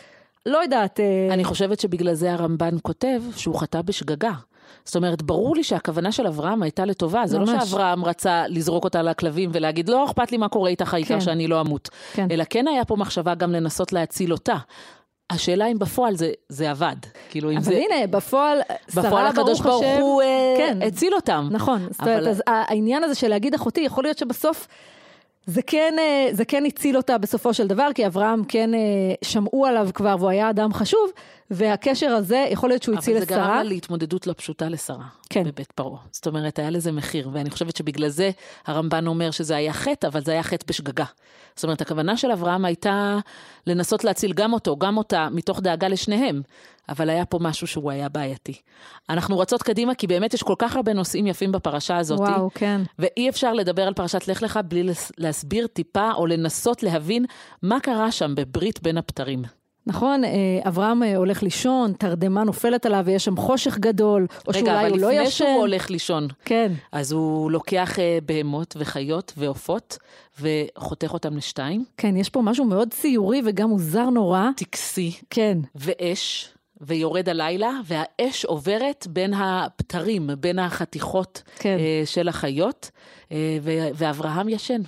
לא 0.45 0.57
יודעת. 0.57 0.99
אה... 0.99 1.33
אני 1.33 1.43
חושבת 1.43 1.79
שבגלל 1.79 2.13
זה 2.13 2.33
הרמב"ן 2.33 2.75
כותב 2.81 3.21
שהוא 3.35 3.55
חטא 3.55 3.81
בשגגה. 3.81 4.33
זאת 4.85 4.95
אומרת, 4.95 5.21
ברור 5.21 5.55
לי 5.55 5.63
שהכוונה 5.63 6.11
של 6.11 6.27
אברהם 6.27 6.63
הייתה 6.63 6.85
לטובה, 6.85 7.27
זה 7.27 7.39
לא 7.39 7.45
ממש. 7.45 7.53
לא 7.53 7.65
שאברהם 7.65 8.05
רצה 8.05 8.43
לזרוק 8.47 8.83
אותה 8.83 9.01
לכלבים 9.01 9.49
ולהגיד, 9.53 9.89
לא 9.89 10.05
אכפת 10.05 10.31
לי 10.31 10.37
מה 10.37 10.49
קורה 10.49 10.69
איתך, 10.69 10.93
העיקר 10.93 11.13
כן. 11.13 11.21
שאני 11.21 11.47
לא 11.47 11.61
אמות. 11.61 11.89
כן. 12.13 12.27
אלא 12.31 12.43
כן 12.49 12.67
היה 12.67 12.85
פה 12.85 12.95
מחשבה 12.95 13.35
גם 13.35 13.51
לנסות 13.51 13.93
להציל 13.93 14.31
אותה. 14.31 14.55
השאלה 15.29 15.65
אם 15.65 15.79
בפועל 15.79 16.15
זה, 16.15 16.31
זה 16.49 16.71
עבד. 16.71 16.95
כאילו, 17.29 17.51
אם 17.51 17.61
זה... 17.61 17.71
אבל 17.71 17.79
הנה, 17.79 18.07
בפועל, 18.07 18.59
בפועל 18.95 19.27
הקדוש 19.27 19.61
ברוך 19.61 19.85
הוא 19.99 20.21
אה, 20.21 20.55
כן. 20.57 20.79
הציל 20.81 21.13
אותם. 21.15 21.47
נכון. 21.51 21.81
אבל... 21.81 21.91
זאת 21.91 22.01
אומרת, 22.01 22.27
אז 22.27 22.43
העניין 22.47 23.03
הזה 23.03 23.15
של 23.15 23.27
להגיד 23.27 23.53
אחותי, 23.53 23.81
יכול 23.81 24.03
להיות 24.03 24.17
שבסוף... 24.17 24.67
זה 25.45 25.61
כן, 25.61 25.95
אה, 25.99 26.27
זה 26.31 26.45
כן 26.45 26.65
הציל 26.65 26.97
אותה 26.97 27.17
בסופו 27.17 27.53
של 27.53 27.67
דבר, 27.67 27.89
כי 27.95 28.07
אברהם 28.07 28.43
כן 28.43 28.73
אה, 28.73 28.79
שמעו 29.21 29.65
עליו 29.65 29.89
כבר 29.93 30.15
והוא 30.19 30.29
היה 30.29 30.49
אדם 30.49 30.73
חשוב, 30.73 31.09
והקשר 31.51 32.07
הזה, 32.07 32.45
יכול 32.51 32.69
להיות 32.69 32.83
שהוא 32.83 32.97
הציל 32.97 33.17
את 33.17 33.27
שרה. 33.29 33.37
אבל 33.37 33.43
זה 33.43 33.49
גרם 33.49 33.57
לה 33.57 33.63
להתמודדות 33.63 34.27
לא 34.27 34.33
פשוטה 34.33 34.69
לשרה, 34.69 35.05
כן. 35.29 35.43
בבית 35.43 35.71
פרעה. 35.71 35.99
זאת 36.11 36.27
אומרת, 36.27 36.59
היה 36.59 36.69
לזה 36.69 36.91
מחיר, 36.91 37.29
ואני 37.33 37.49
חושבת 37.49 37.75
שבגלל 37.75 38.09
זה 38.09 38.31
הרמב"ן 38.65 39.07
אומר 39.07 39.31
שזה 39.31 39.55
היה 39.55 39.73
חטא, 39.73 40.07
אבל 40.07 40.23
זה 40.23 40.31
היה 40.31 40.43
חטא 40.43 40.65
בשגגה. 40.67 41.05
זאת 41.55 41.63
אומרת, 41.63 41.81
הכוונה 41.81 42.17
של 42.17 42.31
אברהם 42.31 42.65
הייתה 42.65 43.17
לנסות 43.67 44.03
להציל 44.03 44.33
גם 44.33 44.53
אותו, 44.53 44.77
גם 44.77 44.97
אותה, 44.97 45.27
מתוך 45.31 45.59
דאגה 45.59 45.87
לשניהם. 45.87 46.41
אבל 46.89 47.09
היה 47.09 47.25
פה 47.25 47.39
משהו 47.41 47.67
שהוא 47.67 47.91
היה 47.91 48.09
בעייתי. 48.09 48.53
אנחנו 49.09 49.39
רצות 49.39 49.63
קדימה, 49.63 49.95
כי 49.95 50.07
באמת 50.07 50.33
יש 50.33 50.43
כל 50.43 50.55
כך 50.59 50.75
הרבה 50.75 50.93
נושאים 50.93 51.27
יפים 51.27 51.51
בפרשה 51.51 51.97
הזאת. 51.97 52.19
וואו, 52.19 52.49
כן. 52.53 52.81
ואי 52.99 53.29
אפשר 53.29 53.53
לדבר 53.53 53.87
על 53.87 53.93
פרשת 53.93 54.27
לך 54.27 54.43
לך 54.43 54.59
בלי 54.67 54.83
להסביר 55.17 55.67
טיפה, 55.67 56.11
או 56.11 56.25
לנסות 56.25 56.83
להבין 56.83 57.25
מה 57.61 57.79
קרה 57.79 58.11
שם 58.11 58.35
בברית 58.35 58.81
בין 58.83 58.97
הבתרים. 58.97 59.58
נכון, 59.89 60.23
אה, 60.23 60.29
אברהם 60.67 61.03
אה, 61.03 61.15
הולך 61.15 61.43
לישון, 61.43 61.93
תרדמה 61.93 62.43
נופלת 62.43 62.85
עליו 62.85 63.03
ויש 63.05 63.25
שם 63.25 63.37
חושך 63.37 63.77
גדול, 63.77 64.27
או 64.47 64.51
רגע, 64.51 64.59
שאולי 64.59 64.89
הוא 64.89 64.97
לא 64.97 65.07
ישן. 65.11 65.11
רגע, 65.11 65.21
אבל 65.21 65.25
לפני 65.25 65.31
שהוא 65.31 65.59
הולך 65.59 65.89
לישון, 65.89 66.27
כן. 66.45 66.71
אז 66.91 67.11
הוא 67.11 67.51
לוקח 67.51 67.99
אה, 67.99 68.17
בהמות 68.25 68.75
וחיות 68.79 69.33
ועופות 69.37 69.97
וחותך 70.41 71.13
אותם 71.13 71.37
לשתיים. 71.37 71.85
כן, 71.97 72.17
יש 72.17 72.29
פה 72.29 72.41
משהו 72.41 72.65
מאוד 72.65 72.93
ציורי 72.93 73.41
וגם 73.45 73.69
מוזר 73.69 74.09
נורא. 74.09 74.49
טקסי. 74.55 75.11
כן. 75.29 75.57
ואש. 75.75 76.53
ויורד 76.81 77.29
הלילה, 77.29 77.71
והאש 77.85 78.45
עוברת 78.45 79.07
בין 79.09 79.33
הפתרים, 79.33 80.29
בין 80.39 80.59
החתיכות 80.59 81.41
כן. 81.59 81.77
של 82.05 82.27
החיות, 82.27 82.91
ואברהם 83.93 84.49
ישן. 84.49 84.81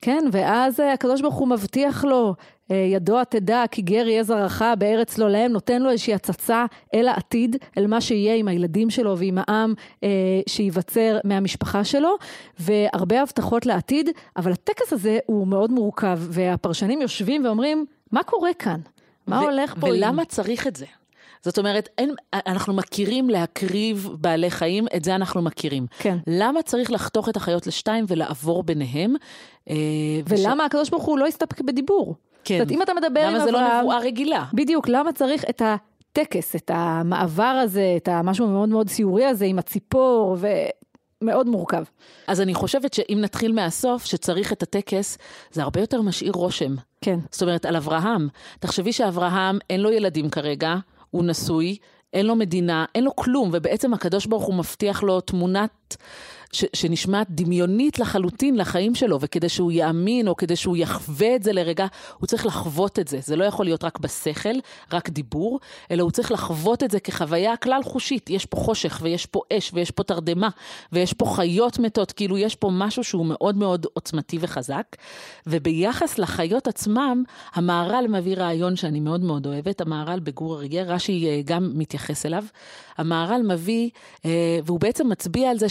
כן, 0.00 0.24
ואז 0.32 0.80
אה, 0.80 0.92
הקדוש 0.92 1.20
ברוך 1.20 1.34
הוא 1.34 1.48
מבטיח 1.48 2.04
לו, 2.04 2.34
אה, 2.70 2.76
ידוע 2.76 3.24
תדע 3.24 3.64
כי 3.70 3.82
גר 3.82 4.08
יהיה 4.08 4.22
זרעך 4.22 4.62
בארץ 4.78 5.18
לא 5.18 5.30
להם, 5.30 5.52
נותן 5.52 5.82
לו 5.82 5.90
איזושהי 5.90 6.14
הצצה 6.14 6.66
אל 6.94 7.08
העתיד, 7.08 7.56
אל 7.78 7.86
מה 7.86 8.00
שיהיה 8.00 8.34
עם 8.34 8.48
הילדים 8.48 8.90
שלו 8.90 9.18
ועם 9.18 9.38
העם 9.40 9.74
אה, 10.04 10.08
שייווצר 10.46 11.18
מהמשפחה 11.24 11.84
שלו, 11.84 12.16
והרבה 12.58 13.22
הבטחות 13.22 13.66
לעתיד, 13.66 14.10
אבל 14.36 14.52
הטקס 14.52 14.92
הזה 14.92 15.18
הוא 15.26 15.46
מאוד 15.46 15.70
מורכב, 15.70 16.18
והפרשנים 16.22 17.02
יושבים 17.02 17.44
ואומרים, 17.44 17.86
מה 18.12 18.22
קורה 18.22 18.54
כאן? 18.58 18.80
מה 19.26 19.40
הולך 19.40 19.74
פה? 19.80 19.86
ולמה 19.86 20.22
עם... 20.22 20.28
צריך 20.28 20.66
את 20.66 20.76
זה? 20.76 20.86
זאת 21.46 21.58
אומרת, 21.58 21.88
אין, 21.98 22.14
אנחנו 22.32 22.74
מכירים 22.74 23.30
להקריב 23.30 24.08
בעלי 24.20 24.50
חיים, 24.50 24.86
את 24.96 25.04
זה 25.04 25.14
אנחנו 25.14 25.42
מכירים. 25.42 25.86
כן. 25.98 26.18
למה 26.26 26.62
צריך 26.62 26.90
לחתוך 26.90 27.28
את 27.28 27.36
החיות 27.36 27.66
לשתיים 27.66 28.04
ולעבור 28.08 28.62
ביניהם? 28.62 29.14
אה, 29.70 29.74
ולמה 30.28 30.62
וש... 30.62 30.66
הקדוש 30.66 30.90
ברוך 30.90 31.04
הוא 31.04 31.18
לא 31.18 31.26
הסתפק 31.26 31.60
בדיבור? 31.60 32.14
כן. 32.44 32.58
זאת 32.58 32.70
אומרת, 32.70 32.70
אם 32.70 32.82
אתה 32.82 32.92
מדבר 32.94 33.20
עם 33.20 33.34
למה 33.34 33.44
זה 33.44 33.50
אברהם... 33.50 33.64
לא 33.64 33.80
נבואה 33.80 33.98
רגילה? 33.98 34.44
בדיוק, 34.54 34.88
למה 34.88 35.12
צריך 35.12 35.44
את 35.50 35.62
הטקס, 35.64 36.56
את 36.56 36.70
המעבר 36.74 37.42
הזה, 37.42 37.94
את 37.96 38.08
המשהו 38.08 38.46
המאוד 38.46 38.68
מאוד 38.68 38.88
ציורי 38.88 39.24
הזה 39.24 39.44
עם 39.44 39.58
הציפור, 39.58 40.36
ומאוד 41.22 41.46
מורכב. 41.46 41.84
אז 42.26 42.40
אני 42.40 42.54
חושבת 42.54 42.94
שאם 42.94 43.18
נתחיל 43.20 43.52
מהסוף, 43.52 44.04
שצריך 44.04 44.52
את 44.52 44.62
הטקס, 44.62 45.18
זה 45.52 45.62
הרבה 45.62 45.80
יותר 45.80 46.02
משאיר 46.02 46.32
רושם. 46.32 46.74
כן. 47.00 47.18
זאת 47.30 47.42
אומרת, 47.42 47.66
על 47.66 47.76
אברהם. 47.76 48.28
תחשבי 48.60 48.92
שאברהם, 48.92 49.58
אין 49.70 49.80
לו 49.80 49.90
ילדים 49.90 50.30
כרגע, 50.30 50.76
הוא 51.16 51.24
נשוי, 51.24 51.76
אין 52.12 52.26
לו 52.26 52.36
מדינה, 52.36 52.84
אין 52.94 53.04
לו 53.04 53.16
כלום, 53.16 53.50
ובעצם 53.52 53.94
הקדוש 53.94 54.26
ברוך 54.26 54.44
הוא 54.44 54.54
מבטיח 54.54 55.02
לו 55.02 55.20
תמונת... 55.20 55.96
ש, 56.52 56.64
שנשמעת 56.72 57.26
דמיונית 57.30 57.98
לחלוטין 57.98 58.56
לחיים 58.56 58.94
שלו, 58.94 59.18
וכדי 59.20 59.48
שהוא 59.48 59.72
יאמין, 59.72 60.28
או 60.28 60.36
כדי 60.36 60.56
שהוא 60.56 60.76
יחווה 60.76 61.36
את 61.36 61.42
זה 61.42 61.52
לרגע, 61.52 61.86
הוא 62.18 62.26
צריך 62.26 62.46
לחוות 62.46 62.98
את 62.98 63.08
זה. 63.08 63.18
זה 63.22 63.36
לא 63.36 63.44
יכול 63.44 63.64
להיות 63.64 63.84
רק 63.84 63.98
בשכל, 63.98 64.54
רק 64.92 65.08
דיבור, 65.10 65.60
אלא 65.90 66.02
הוא 66.02 66.10
צריך 66.10 66.32
לחוות 66.32 66.82
את 66.82 66.90
זה 66.90 67.00
כחוויה 67.00 67.56
כלל 67.56 67.82
חושית. 67.82 68.30
יש 68.30 68.46
פה 68.46 68.56
חושך, 68.56 68.98
ויש 69.02 69.26
פה 69.26 69.40
אש, 69.52 69.70
ויש 69.74 69.90
פה 69.90 70.02
תרדמה, 70.02 70.48
ויש 70.92 71.12
פה 71.12 71.26
חיות 71.36 71.78
מתות, 71.78 72.12
כאילו 72.12 72.38
יש 72.38 72.54
פה 72.54 72.70
משהו 72.72 73.04
שהוא 73.04 73.26
מאוד 73.26 73.56
מאוד 73.56 73.86
עוצמתי 73.92 74.38
וחזק. 74.40 74.96
וביחס 75.46 76.18
לחיות 76.18 76.66
עצמם, 76.66 77.22
המהר"ל 77.54 78.06
מביא 78.08 78.36
רעיון 78.36 78.76
שאני 78.76 79.00
מאוד 79.00 79.20
מאוד 79.20 79.46
אוהבת, 79.46 79.80
המהר"ל 79.80 80.20
בגור 80.20 80.56
אריגר, 80.56 80.84
רש"י 80.86 81.42
גם 81.44 81.72
מתייחס 81.74 82.26
אליו. 82.26 82.44
המהר"ל 82.98 83.42
מביא, 83.42 83.90
אה, 84.24 84.58
והוא 84.64 84.80
בעצם 84.80 85.08
מצביע 85.08 85.50
על 85.50 85.58
זה 85.58 85.68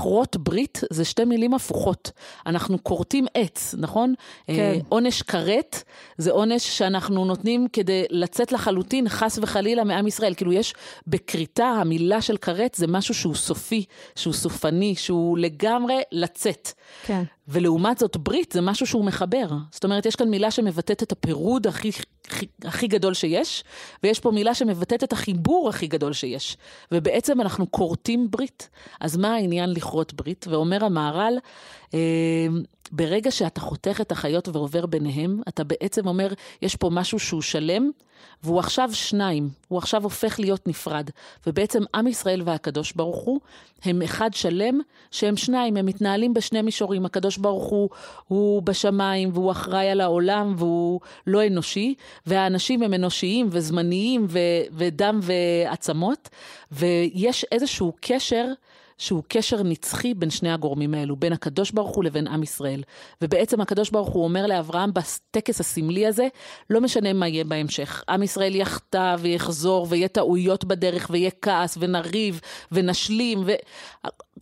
שלכרות 0.00 0.36
ברית 0.36 0.80
זה 0.90 1.04
שתי 1.04 1.24
מילים 1.24 1.54
הפוכות. 1.54 2.10
אנחנו 2.46 2.84
כורתים 2.84 3.26
עץ, 3.34 3.74
נכון? 3.78 4.14
כן. 4.46 4.52
אה, 4.52 4.78
עונש 4.88 5.22
כרת 5.22 5.82
זה 6.18 6.30
עונש 6.30 6.78
שאנחנו 6.78 7.24
נותנים 7.24 7.66
כדי 7.72 8.04
לצאת 8.10 8.52
לחלוטין, 8.52 9.08
חס 9.08 9.38
וחלילה, 9.42 9.84
מעם 9.84 10.06
ישראל. 10.06 10.34
כאילו 10.34 10.52
יש 10.52 10.74
בכריתה, 11.06 11.66
המילה 11.66 12.20
של 12.20 12.36
כרת 12.36 12.74
זה 12.74 12.86
משהו 12.86 13.14
שהוא 13.14 13.34
סופי, 13.34 13.84
שהוא 14.16 14.34
סופני, 14.34 14.94
שהוא 14.96 15.38
לגמרי 15.38 16.00
לצאת. 16.12 16.72
כן. 17.06 17.22
ולעומת 17.50 17.98
זאת, 17.98 18.16
ברית 18.16 18.52
זה 18.52 18.60
משהו 18.60 18.86
שהוא 18.86 19.04
מחבר. 19.04 19.48
זאת 19.70 19.84
אומרת, 19.84 20.06
יש 20.06 20.16
כאן 20.16 20.28
מילה 20.28 20.50
שמבטאת 20.50 21.02
את 21.02 21.12
הפירוד 21.12 21.66
הכי, 21.66 21.90
הכי, 22.26 22.46
הכי 22.64 22.86
גדול 22.86 23.14
שיש, 23.14 23.64
ויש 24.02 24.20
פה 24.20 24.30
מילה 24.30 24.54
שמבטאת 24.54 25.04
את 25.04 25.12
החיבור 25.12 25.68
הכי 25.68 25.86
גדול 25.86 26.12
שיש. 26.12 26.56
ובעצם 26.92 27.40
אנחנו 27.40 27.70
כורתים 27.70 28.30
ברית. 28.30 28.68
אז 29.00 29.16
מה 29.16 29.34
העניין 29.34 29.72
לכרות 29.72 30.14
ברית? 30.14 30.46
ואומר 30.48 30.84
המהר"ל, 30.84 31.38
אה, 31.94 31.98
ברגע 32.92 33.30
שאתה 33.30 33.60
חותך 33.60 34.00
את 34.00 34.12
החיות 34.12 34.48
ועובר 34.48 34.86
ביניהם, 34.86 35.40
אתה 35.48 35.64
בעצם 35.64 36.06
אומר, 36.06 36.32
יש 36.62 36.76
פה 36.76 36.90
משהו 36.92 37.18
שהוא 37.18 37.42
שלם, 37.42 37.90
והוא 38.42 38.58
עכשיו 38.58 38.90
שניים, 38.92 39.48
הוא 39.68 39.78
עכשיו 39.78 40.02
הופך 40.02 40.40
להיות 40.40 40.68
נפרד. 40.68 41.10
ובעצם 41.46 41.82
עם 41.94 42.06
ישראל 42.06 42.42
והקדוש 42.44 42.92
ברוך 42.92 43.16
הוא 43.24 43.40
הם 43.84 44.02
אחד 44.02 44.34
שלם, 44.34 44.80
שהם 45.10 45.36
שניים, 45.36 45.76
הם 45.76 45.86
מתנהלים 45.86 46.34
בשני 46.34 46.62
מישורים. 46.62 47.06
הקדוש 47.06 47.36
ברוך 47.36 47.64
הוא 47.64 47.88
הוא 48.28 48.62
בשמיים, 48.62 49.30
והוא 49.34 49.50
אחראי 49.50 49.90
על 49.90 50.00
העולם, 50.00 50.54
והוא 50.58 51.00
לא 51.26 51.46
אנושי, 51.46 51.94
והאנשים 52.26 52.82
הם 52.82 52.94
אנושיים 52.94 53.48
וזמניים 53.50 54.26
ו- 54.28 54.38
ודם 54.72 55.20
ועצמות, 55.22 56.28
ויש 56.72 57.44
איזשהו 57.52 57.92
קשר. 58.00 58.46
שהוא 59.00 59.22
קשר 59.28 59.62
נצחי 59.62 60.14
בין 60.14 60.30
שני 60.30 60.52
הגורמים 60.52 60.94
האלו, 60.94 61.16
בין 61.16 61.32
הקדוש 61.32 61.70
ברוך 61.70 61.96
הוא 61.96 62.04
לבין 62.04 62.26
עם 62.26 62.42
ישראל. 62.42 62.82
ובעצם 63.22 63.60
הקדוש 63.60 63.90
ברוך 63.90 64.08
הוא 64.08 64.24
אומר 64.24 64.46
לאברהם 64.46 64.90
בטקס 64.94 65.60
הסמלי 65.60 66.06
הזה, 66.06 66.28
לא 66.70 66.80
משנה 66.80 67.12
מה 67.12 67.28
יהיה 67.28 67.44
בהמשך. 67.44 68.04
עם 68.08 68.22
ישראל 68.22 68.54
יחטא 68.54 69.16
ויחזור 69.18 69.86
ויהיה 69.90 70.08
טעויות 70.08 70.64
בדרך 70.64 71.06
ויהיה 71.10 71.30
כעס 71.42 71.78
ונריב 71.80 72.40
ונשלים 72.72 73.44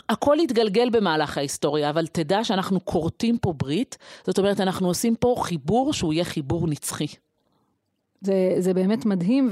והכל 0.09 0.37
יתגלגל 0.41 0.91
במהלך 0.91 1.39
ההיסטוריה, 1.39 1.91
אבל 1.91 2.07
תדע 2.07 2.45
שאנחנו 2.45 2.85
כורתים 2.85 3.39
פה 3.39 3.53
ברית, 3.53 3.99
זאת 4.27 4.39
אומרת 4.39 4.61
אנחנו 4.61 4.89
עושים 4.89 5.17
פה 5.17 5.35
חיבור 5.39 5.93
שהוא 5.93 6.13
יהיה 6.13 6.25
חיבור 6.25 6.69
נצחי. 6.69 7.07
זה, 8.21 8.55
זה 8.59 8.75
באמת 8.75 9.07
מדהים, 9.07 9.51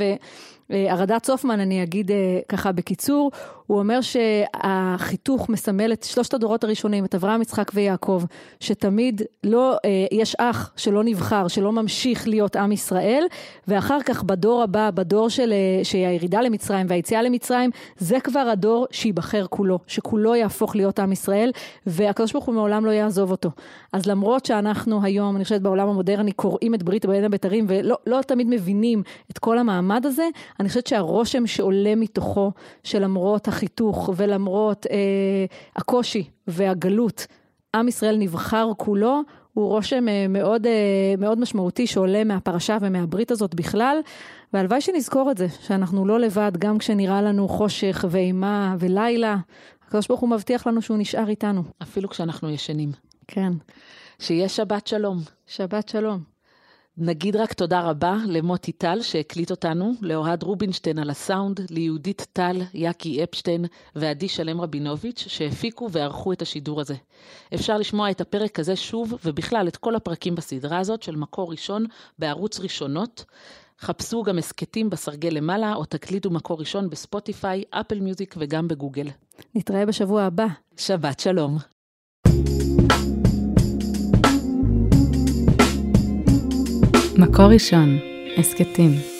והרד"צ 0.71 1.23
צופמן, 1.23 1.61
אני 1.61 1.83
אגיד 1.83 2.11
ככה 2.49 2.73
בקיצור, 2.73 3.31
הוא 3.67 3.79
אומר 3.79 3.99
שהחיתוך 4.01 5.49
מסמל 5.49 5.93
את 5.93 6.03
שלושת 6.03 6.35
הדורות 6.35 6.65
הראשונים, 6.65 7.05
את 7.05 7.15
אברהם, 7.15 7.43
יצחק 7.43 7.71
ויעקב, 7.75 8.23
שתמיד 8.61 9.23
לא, 9.45 9.77
יש 10.13 10.35
אח 10.35 10.73
שלא 10.77 11.05
נבחר, 11.05 11.49
שלא 11.49 11.73
ממשיך 11.73 12.29
להיות 12.29 12.57
עם 12.57 12.73
ישראל, 12.73 13.25
ואחר 13.69 13.99
כך 14.05 14.23
בדור 14.23 14.63
הבא, 14.63 14.91
בדור 14.91 15.29
של, 15.29 15.55
הירידה 15.93 16.41
למצרים 16.41 16.87
והיציאה 16.89 17.23
למצרים, 17.23 17.71
זה 17.99 18.21
כבר 18.21 18.41
הדור 18.41 18.87
שייבחר 18.91 19.47
כולו, 19.51 19.79
שכולו 19.87 20.35
יהפוך 20.35 20.77
להיות 20.77 20.99
עם 20.99 21.13
ישראל, 21.13 21.51
והקדוש 21.87 22.33
ברוך 22.33 22.45
הוא 22.45 22.55
מעולם 22.55 22.87
לא 22.87 22.91
יעזוב 22.91 23.31
אותו. 23.31 23.51
אז 23.93 24.07
למרות 24.07 24.47
שאנחנו 24.47 25.03
היום, 25.03 25.37
אני 25.37 25.45
חושבת 25.45 25.61
בעולם 25.61 25.89
המודרני, 25.89 26.33
קוראים 26.33 26.75
את 26.75 26.83
ברית 26.83 27.07
בין 27.07 27.25
הבתרים, 27.25 27.65
ולא 27.69 27.97
לא 28.07 28.21
תמיד 28.23 28.47
מבינים 28.51 29.03
את 29.31 29.39
כל 29.39 29.59
המעמד 29.59 30.07
הזה, 30.07 30.29
אני 30.61 30.69
חושבת 30.69 30.87
שהרושם 30.87 31.47
שעולה 31.47 31.95
מתוכו, 31.95 32.53
שלמרות 32.83 33.49
החיתוך 33.49 34.11
ולמרות 34.17 34.87
אה, 34.91 34.97
הקושי 35.77 36.25
והגלות, 36.47 37.27
עם 37.77 37.89
ישראל 37.89 38.17
נבחר 38.17 38.71
כולו, 38.77 39.21
הוא 39.53 39.69
רושם 39.69 40.09
אה, 40.09 40.29
מאוד, 40.29 40.67
אה, 40.67 41.15
מאוד 41.19 41.41
משמעותי 41.41 41.87
שעולה 41.87 42.25
מהפרשה 42.25 42.79
ומהברית 42.81 43.31
הזאת 43.31 43.55
בכלל, 43.55 43.99
והלוואי 44.53 44.81
שנזכור 44.81 45.31
את 45.31 45.39
זה, 45.39 45.49
שאנחנו 45.49 46.07
לא 46.07 46.21
לבד, 46.21 46.53
גם 46.59 46.79
כשנראה 46.79 47.23
לנו 47.23 47.49
חושך 47.49 48.05
ואימה 48.11 48.77
ולילה, 48.79 49.37
הקדוש 49.87 50.09
ברוך 50.09 50.21
הוא 50.21 50.31
מבטיח 50.31 50.67
לנו 50.67 50.83
שהוא 50.83 50.99
נשאר 50.99 51.29
איתנו. 51.29 51.63
אפילו 51.83 52.09
כשאנחנו 52.09 52.51
ישנים. 52.51 52.93
כן. 53.29 53.53
שיהיה 54.19 54.49
שבת 54.49 54.87
שלום. 54.87 55.19
שבת 55.47 55.89
שלום. 55.89 56.36
נגיד 56.99 57.37
רק 57.37 57.53
תודה 57.53 57.81
רבה 57.81 58.17
למוטי 58.27 58.73
טל 58.73 59.03
שהקליט 59.03 59.51
אותנו, 59.51 59.93
לאוהד 60.01 60.43
רובינשטיין 60.43 60.99
על 60.99 61.11
הסאונד, 61.11 61.61
ליהודית 61.71 62.27
טל, 62.33 62.63
יאקי 62.75 63.25
אפשטיין 63.25 63.65
ועדי 63.95 64.29
שלם 64.29 64.61
רבינוביץ' 64.61 65.25
שהפיקו 65.29 65.89
וערכו 65.93 66.33
את 66.33 66.43
השידור 66.43 66.81
הזה. 66.81 66.95
אפשר 67.55 67.79
לשמוע 67.79 68.11
את 68.11 68.21
הפרק 68.21 68.59
הזה 68.59 68.77
שוב 68.77 69.15
ובכלל 69.25 69.69
את 69.69 69.77
כל 69.77 69.95
הפרקים 69.97 70.35
בסדרה 70.35 70.79
הזאת 70.79 71.03
של 71.03 71.17
מקור 71.17 71.51
ראשון 71.51 71.87
בערוץ 72.19 72.61
ראשונות. 72.61 73.25
חפשו 73.81 74.23
גם 74.23 74.39
הסכתים 74.39 74.91
בסרגל 74.91 75.29
למעלה 75.29 75.75
או 75.75 75.85
תקליטו 75.85 76.31
מקור 76.31 76.61
ראשון 76.61 76.91
בספוטיפיי, 76.91 77.63
אפל 77.71 78.01
מיוזיק 78.01 78.35
וגם 78.39 78.69
בגוגל. 78.69 79.09
נתראה 79.55 79.87
בשבוע 79.87 80.23
הבא. 80.23 80.47
שבת 80.77 81.21
שלום. 81.21 81.59
מקור 87.19 87.45
ראשון, 87.45 87.99
הסכתים. 88.39 89.16